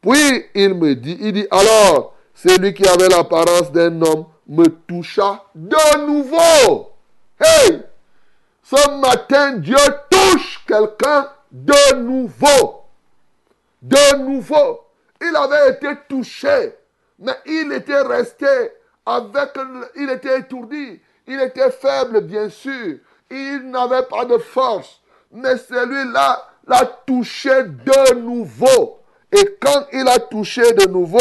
Puis 0.00 0.44
il 0.54 0.74
me 0.74 0.94
dit, 0.94 1.16
il 1.20 1.32
dit, 1.32 1.46
alors, 1.50 2.15
celui 2.36 2.74
qui 2.74 2.86
avait 2.86 3.08
l'apparence 3.08 3.72
d'un 3.72 4.00
homme 4.02 4.26
me 4.46 4.66
toucha 4.66 5.42
de 5.54 6.06
nouveau. 6.06 6.92
Hey! 7.40 7.82
Ce 8.62 8.90
matin, 9.00 9.56
Dieu 9.56 9.76
touche 10.10 10.64
quelqu'un 10.66 11.30
de 11.50 11.94
nouveau. 11.94 12.84
De 13.80 14.16
nouveau. 14.16 14.80
Il 15.20 15.34
avait 15.34 15.70
été 15.70 15.88
touché, 16.08 16.74
mais 17.18 17.36
il 17.46 17.72
était 17.72 18.02
resté 18.02 18.46
avec... 19.04 19.50
Il 19.96 20.10
était 20.10 20.40
étourdi. 20.40 21.00
Il 21.26 21.40
était 21.40 21.70
faible, 21.70 22.20
bien 22.20 22.48
sûr. 22.48 22.98
Il 23.30 23.70
n'avait 23.70 24.02
pas 24.02 24.24
de 24.24 24.38
force. 24.38 25.00
Mais 25.32 25.56
celui-là 25.56 26.46
l'a 26.66 26.84
touché 27.06 27.64
de 27.64 28.14
nouveau. 28.14 29.00
Et 29.32 29.56
quand 29.60 29.86
il 29.92 30.06
a 30.06 30.18
touché 30.18 30.72
de 30.72 30.86
nouveau, 30.88 31.18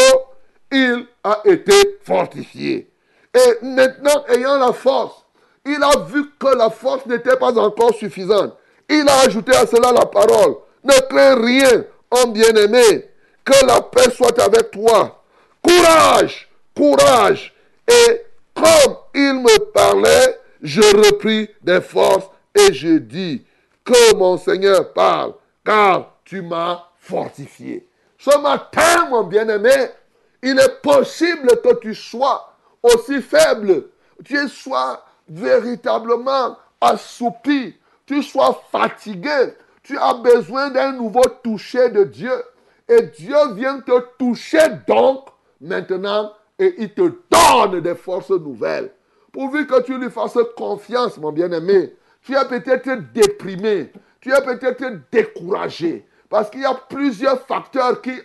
il 0.76 1.08
a 1.24 1.42
été 1.46 1.74
fortifié. 2.04 2.90
Et 3.34 3.66
maintenant, 3.66 4.26
ayant 4.30 4.58
la 4.58 4.74
force, 4.74 5.26
il 5.66 5.82
a 5.82 6.00
vu 6.06 6.32
que 6.40 6.56
la 6.56 6.70
force 6.70 7.06
n'était 7.06 7.38
pas 7.38 7.58
encore 7.58 7.94
suffisante. 7.94 8.56
Il 8.90 9.08
a 9.10 9.22
ajouté 9.22 9.56
à 9.56 9.66
cela 9.66 9.92
la 9.92 10.06
parole. 10.06 10.58
Ne 10.84 10.94
crains 11.10 11.42
rien, 11.44 11.86
homme 12.12 12.34
bien-aimé. 12.34 13.10
Que 13.44 13.66
la 13.66 13.82
paix 13.82 14.12
soit 14.12 14.40
avec 14.40 14.72
toi. 14.72 15.24
Courage, 15.62 16.50
courage. 16.76 17.54
Et 17.88 18.22
comme 18.54 18.98
il 19.14 19.34
me 19.34 19.72
parlait, 19.72 20.40
je 20.62 20.82
repris 20.82 21.50
des 21.62 21.82
forces 21.82 22.30
et 22.56 22.74
je 22.74 22.98
dis, 22.98 23.46
que 23.84 24.16
mon 24.16 24.38
Seigneur 24.38 24.92
parle. 24.94 25.34
car 25.64 26.16
tu 26.26 26.42
m'as 26.42 26.90
fortifié. 26.98 27.88
Ce 28.18 28.36
matin, 28.40 29.08
mon 29.10 29.24
bien-aimé, 29.24 29.90
il 30.41 30.60
est 30.60 30.82
possible 30.82 31.50
que 31.63 31.76
tu 31.76 31.95
sois 31.95 32.54
aussi 32.82 33.21
faible, 33.21 33.86
tu 34.24 34.48
sois 34.48 35.04
véritablement 35.28 36.58
assoupi, 36.80 37.76
tu 38.06 38.21
sois 38.21 38.62
fatigué, 38.71 39.54
tu 39.84 39.98
as 39.98 40.13
besoin 40.13 40.69
d'un 40.69 40.93
nouveau 40.93 41.24
toucher 41.43 41.89
de 41.89 42.04
Dieu. 42.04 42.34
Et 42.88 43.02
Dieu 43.02 43.54
vient 43.54 43.80
te 43.80 44.00
toucher 44.17 44.67
donc 44.88 45.28
maintenant 45.60 46.32
et 46.60 46.76
il 46.78 46.93
te 46.93 47.02
donne 47.32 47.82
des 47.82 47.95
forces 47.95 48.30
nouvelles. 48.30 48.91
Pourvu 49.32 49.65
que 49.67 49.82
tu 49.82 49.98
lui 49.98 50.10
fasses 50.10 50.38
confiance, 50.56 51.17
mon 51.17 51.32
bien-aimé. 51.32 51.95
Tu 52.21 52.36
es 52.36 52.45
peut-être 52.45 53.12
déprimé, 53.13 53.91
tu 54.21 54.32
es 54.32 54.41
peut-être 54.41 55.00
découragé. 55.12 56.08
Parce 56.30 56.50
qu'il 56.50 56.62
y 56.62 56.66
a 56.66 56.74
plusieurs 56.74 57.42
facteurs 57.42 58.02
qui, 58.02 58.22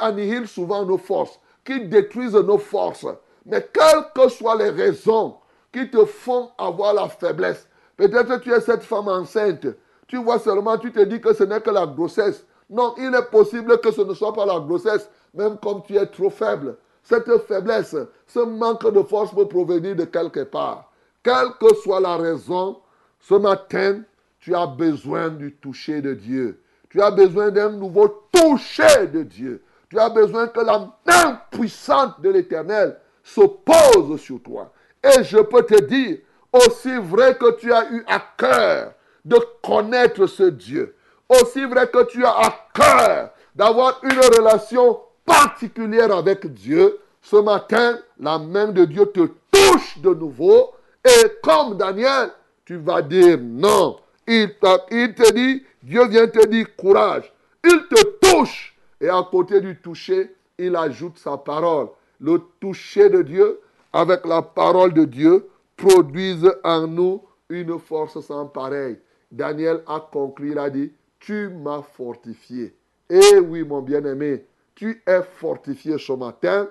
annihilent 0.00 0.48
souvent 0.48 0.84
nos 0.84 0.98
forces, 0.98 1.38
qui 1.64 1.86
détruisent 1.86 2.34
nos 2.34 2.58
forces. 2.58 3.06
Mais 3.46 3.68
quelles 3.72 4.06
que 4.14 4.28
soient 4.28 4.56
les 4.56 4.70
raisons 4.70 5.36
qui 5.72 5.90
te 5.90 6.04
font 6.04 6.50
avoir 6.58 6.94
la 6.94 7.08
faiblesse, 7.08 7.66
peut-être 7.96 8.40
tu 8.40 8.52
es 8.52 8.60
cette 8.60 8.82
femme 8.82 9.08
enceinte, 9.08 9.66
tu 10.06 10.16
vois 10.22 10.38
seulement, 10.38 10.76
tu 10.76 10.92
te 10.92 11.00
dis 11.00 11.20
que 11.20 11.32
ce 11.32 11.44
n'est 11.44 11.60
que 11.60 11.70
la 11.70 11.86
grossesse. 11.86 12.44
Non, 12.68 12.94
il 12.98 13.14
est 13.14 13.30
possible 13.30 13.78
que 13.80 13.90
ce 13.90 14.02
ne 14.02 14.14
soit 14.14 14.32
pas 14.32 14.46
la 14.46 14.60
grossesse, 14.60 15.08
même 15.34 15.56
comme 15.58 15.82
tu 15.82 15.96
es 15.96 16.06
trop 16.06 16.30
faible. 16.30 16.76
Cette 17.02 17.30
faiblesse, 17.46 17.96
ce 18.26 18.40
manque 18.40 18.90
de 18.92 19.02
force 19.02 19.34
peut 19.34 19.48
provenir 19.48 19.96
de 19.96 20.04
quelque 20.04 20.44
part. 20.44 20.92
Quelle 21.22 21.52
que 21.60 21.74
soit 21.76 22.00
la 22.00 22.16
raison, 22.16 22.78
ce 23.20 23.34
matin, 23.34 24.02
tu 24.40 24.54
as 24.54 24.66
besoin 24.66 25.30
du 25.30 25.54
toucher 25.56 26.02
de 26.02 26.14
Dieu. 26.14 26.61
Tu 26.92 27.00
as 27.00 27.10
besoin 27.10 27.50
d'un 27.50 27.70
nouveau 27.70 28.26
toucher 28.30 29.06
de 29.06 29.22
Dieu. 29.22 29.64
Tu 29.88 29.98
as 29.98 30.10
besoin 30.10 30.46
que 30.48 30.60
la 30.60 30.90
main 31.06 31.40
puissante 31.50 32.20
de 32.20 32.28
l'Éternel 32.28 32.98
se 33.24 33.40
pose 33.40 34.20
sur 34.20 34.42
toi. 34.42 34.70
Et 35.02 35.24
je 35.24 35.38
peux 35.38 35.62
te 35.62 35.80
dire, 35.80 36.18
aussi 36.52 36.94
vrai 36.98 37.38
que 37.38 37.56
tu 37.56 37.72
as 37.72 37.90
eu 37.90 38.04
à 38.06 38.22
cœur 38.36 38.92
de 39.24 39.38
connaître 39.62 40.26
ce 40.26 40.42
Dieu, 40.42 40.94
aussi 41.30 41.64
vrai 41.64 41.88
que 41.88 42.04
tu 42.04 42.26
as 42.26 42.36
à 42.36 42.54
cœur 42.74 43.30
d'avoir 43.54 43.98
une 44.02 44.18
relation 44.36 45.00
particulière 45.24 46.14
avec 46.14 46.52
Dieu, 46.52 46.98
ce 47.22 47.36
matin, 47.36 47.98
la 48.20 48.38
main 48.38 48.66
de 48.66 48.84
Dieu 48.84 49.06
te 49.06 49.30
touche 49.50 49.98
de 49.98 50.12
nouveau. 50.12 50.72
Et 51.02 51.38
comme 51.42 51.78
Daniel, 51.78 52.32
tu 52.66 52.76
vas 52.76 53.00
dire 53.00 53.38
non. 53.40 53.96
Il, 54.32 55.14
te 55.14 55.32
dit, 55.32 55.62
Dieu 55.82 56.06
vient 56.08 56.26
te 56.26 56.46
dire 56.46 56.74
courage. 56.76 57.32
Il 57.64 57.86
te 57.90 58.02
touche. 58.26 58.76
Et 59.00 59.08
à 59.08 59.22
côté 59.30 59.60
du 59.60 59.76
toucher, 59.76 60.34
il 60.58 60.74
ajoute 60.76 61.18
sa 61.18 61.36
parole. 61.36 61.88
Le 62.20 62.40
toucher 62.60 63.10
de 63.10 63.22
Dieu 63.22 63.60
avec 63.92 64.24
la 64.24 64.42
parole 64.42 64.94
de 64.94 65.04
Dieu 65.04 65.48
produisent 65.76 66.52
en 66.64 66.86
nous 66.86 67.22
une 67.48 67.78
force 67.78 68.20
sans 68.20 68.46
pareille. 68.46 68.98
Daniel 69.30 69.82
a 69.86 70.00
conclu, 70.00 70.52
il 70.52 70.58
a 70.58 70.70
dit, 70.70 70.92
tu 71.18 71.48
m'as 71.48 71.82
fortifié. 71.82 72.74
Eh 73.10 73.38
oui, 73.38 73.64
mon 73.64 73.82
bien-aimé, 73.82 74.44
tu 74.74 75.02
es 75.06 75.22
fortifié 75.22 75.98
ce 75.98 76.12
matin. 76.12 76.68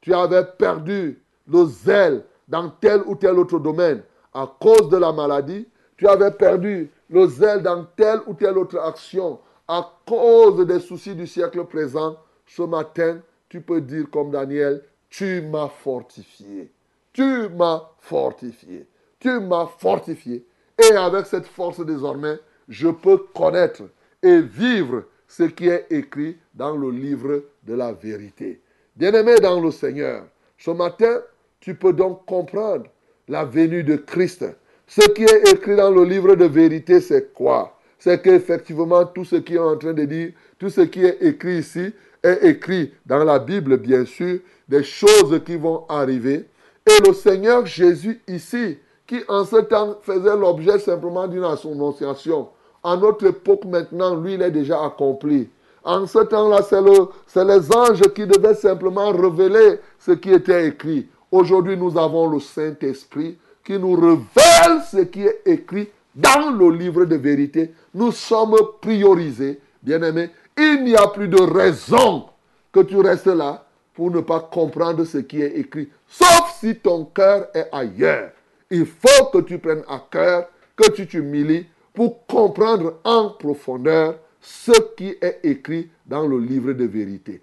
Tu 0.00 0.14
avais 0.14 0.44
perdu 0.58 1.22
le 1.48 1.64
zèle 1.66 2.24
dans 2.46 2.70
tel 2.70 3.02
ou 3.06 3.16
tel 3.16 3.38
autre 3.38 3.58
domaine 3.58 4.02
à 4.32 4.50
cause 4.60 4.88
de 4.88 4.96
la 4.96 5.12
maladie. 5.12 5.66
Tu 6.00 6.08
avais 6.08 6.30
perdu 6.30 6.88
le 7.10 7.26
zèle 7.26 7.60
dans 7.62 7.84
telle 7.94 8.20
ou 8.26 8.32
telle 8.32 8.56
autre 8.56 8.78
action 8.80 9.38
à 9.68 9.86
cause 10.06 10.64
des 10.66 10.80
soucis 10.80 11.14
du 11.14 11.26
siècle 11.26 11.62
présent. 11.66 12.16
Ce 12.46 12.62
matin, 12.62 13.20
tu 13.50 13.60
peux 13.60 13.82
dire 13.82 14.06
comme 14.10 14.30
Daniel, 14.30 14.82
tu 15.10 15.42
m'as 15.42 15.68
fortifié. 15.68 16.72
Tu 17.12 17.50
m'as 17.50 17.90
fortifié. 17.98 18.88
Tu 19.18 19.40
m'as 19.40 19.66
fortifié. 19.66 20.46
Et 20.78 20.96
avec 20.96 21.26
cette 21.26 21.46
force 21.46 21.84
désormais, 21.84 22.38
je 22.66 22.88
peux 22.88 23.18
connaître 23.34 23.82
et 24.22 24.40
vivre 24.40 25.04
ce 25.28 25.42
qui 25.42 25.68
est 25.68 25.84
écrit 25.90 26.38
dans 26.54 26.78
le 26.78 26.90
livre 26.90 27.44
de 27.64 27.74
la 27.74 27.92
vérité. 27.92 28.62
Bien-aimé 28.96 29.34
dans 29.34 29.60
le 29.60 29.70
Seigneur, 29.70 30.24
ce 30.56 30.70
matin, 30.70 31.20
tu 31.60 31.74
peux 31.74 31.92
donc 31.92 32.24
comprendre 32.24 32.86
la 33.28 33.44
venue 33.44 33.84
de 33.84 33.96
Christ. 33.96 34.46
Ce 34.90 35.08
qui 35.10 35.22
est 35.22 35.48
écrit 35.52 35.76
dans 35.76 35.92
le 35.92 36.02
livre 36.02 36.34
de 36.34 36.46
vérité, 36.46 37.00
c'est 37.00 37.32
quoi? 37.32 37.78
C'est 37.96 38.20
qu'effectivement, 38.20 39.04
tout 39.04 39.24
ce 39.24 39.36
qui 39.36 39.54
est 39.54 39.58
en 39.60 39.76
train 39.76 39.92
de 39.92 40.04
dire, 40.04 40.32
tout 40.58 40.68
ce 40.68 40.80
qui 40.80 41.04
est 41.04 41.18
écrit 41.20 41.58
ici, 41.58 41.92
est 42.24 42.40
écrit 42.42 42.92
dans 43.06 43.22
la 43.22 43.38
Bible, 43.38 43.76
bien 43.76 44.04
sûr, 44.04 44.40
des 44.68 44.82
choses 44.82 45.40
qui 45.46 45.54
vont 45.54 45.84
arriver. 45.88 46.46
Et 46.84 47.06
le 47.06 47.14
Seigneur 47.14 47.64
Jésus 47.66 48.20
ici, 48.26 48.78
qui 49.06 49.20
en 49.28 49.44
ce 49.44 49.58
temps 49.58 49.96
faisait 50.02 50.36
l'objet 50.36 50.80
simplement 50.80 51.28
d'une 51.28 51.44
annonciation, 51.44 52.48
en 52.82 52.96
notre 52.96 53.26
époque 53.26 53.66
maintenant, 53.66 54.16
lui, 54.16 54.34
il 54.34 54.42
est 54.42 54.50
déjà 54.50 54.84
accompli. 54.84 55.48
En 55.84 56.04
ce 56.04 56.18
temps-là, 56.18 56.62
c'est 56.62 56.82
le, 56.82 57.06
les 57.44 57.76
anges 57.76 58.12
qui 58.12 58.26
devaient 58.26 58.56
simplement 58.56 59.12
révéler 59.12 59.78
ce 60.00 60.10
qui 60.10 60.32
était 60.32 60.66
écrit. 60.66 61.06
Aujourd'hui, 61.30 61.76
nous 61.76 61.96
avons 61.96 62.28
le 62.28 62.40
Saint-Esprit 62.40 63.38
qui 63.64 63.78
nous 63.78 63.94
révèle 63.94 64.82
ce 64.90 64.98
qui 65.04 65.22
est 65.22 65.42
écrit 65.46 65.88
dans 66.14 66.50
le 66.50 66.70
livre 66.70 67.04
de 67.04 67.16
vérité. 67.16 67.72
Nous 67.94 68.12
sommes 68.12 68.56
priorisés, 68.80 69.60
bien-aimés. 69.82 70.30
Il 70.58 70.84
n'y 70.84 70.96
a 70.96 71.06
plus 71.08 71.28
de 71.28 71.40
raison 71.40 72.26
que 72.72 72.80
tu 72.80 72.96
restes 72.98 73.26
là 73.26 73.64
pour 73.94 74.10
ne 74.10 74.20
pas 74.20 74.40
comprendre 74.40 75.04
ce 75.04 75.18
qui 75.18 75.42
est 75.42 75.58
écrit, 75.58 75.88
sauf 76.08 76.56
si 76.58 76.76
ton 76.76 77.04
cœur 77.06 77.48
est 77.54 77.68
ailleurs. 77.72 78.30
Il 78.70 78.86
faut 78.86 79.26
que 79.32 79.38
tu 79.38 79.58
prennes 79.58 79.82
à 79.88 80.04
cœur, 80.10 80.48
que 80.76 80.90
tu 80.92 81.06
t'humilies 81.06 81.66
pour 81.92 82.26
comprendre 82.26 82.98
en 83.04 83.30
profondeur 83.30 84.16
ce 84.40 84.72
qui 84.96 85.14
est 85.20 85.40
écrit 85.42 85.90
dans 86.06 86.26
le 86.26 86.38
livre 86.38 86.72
de 86.72 86.84
vérité. 86.84 87.42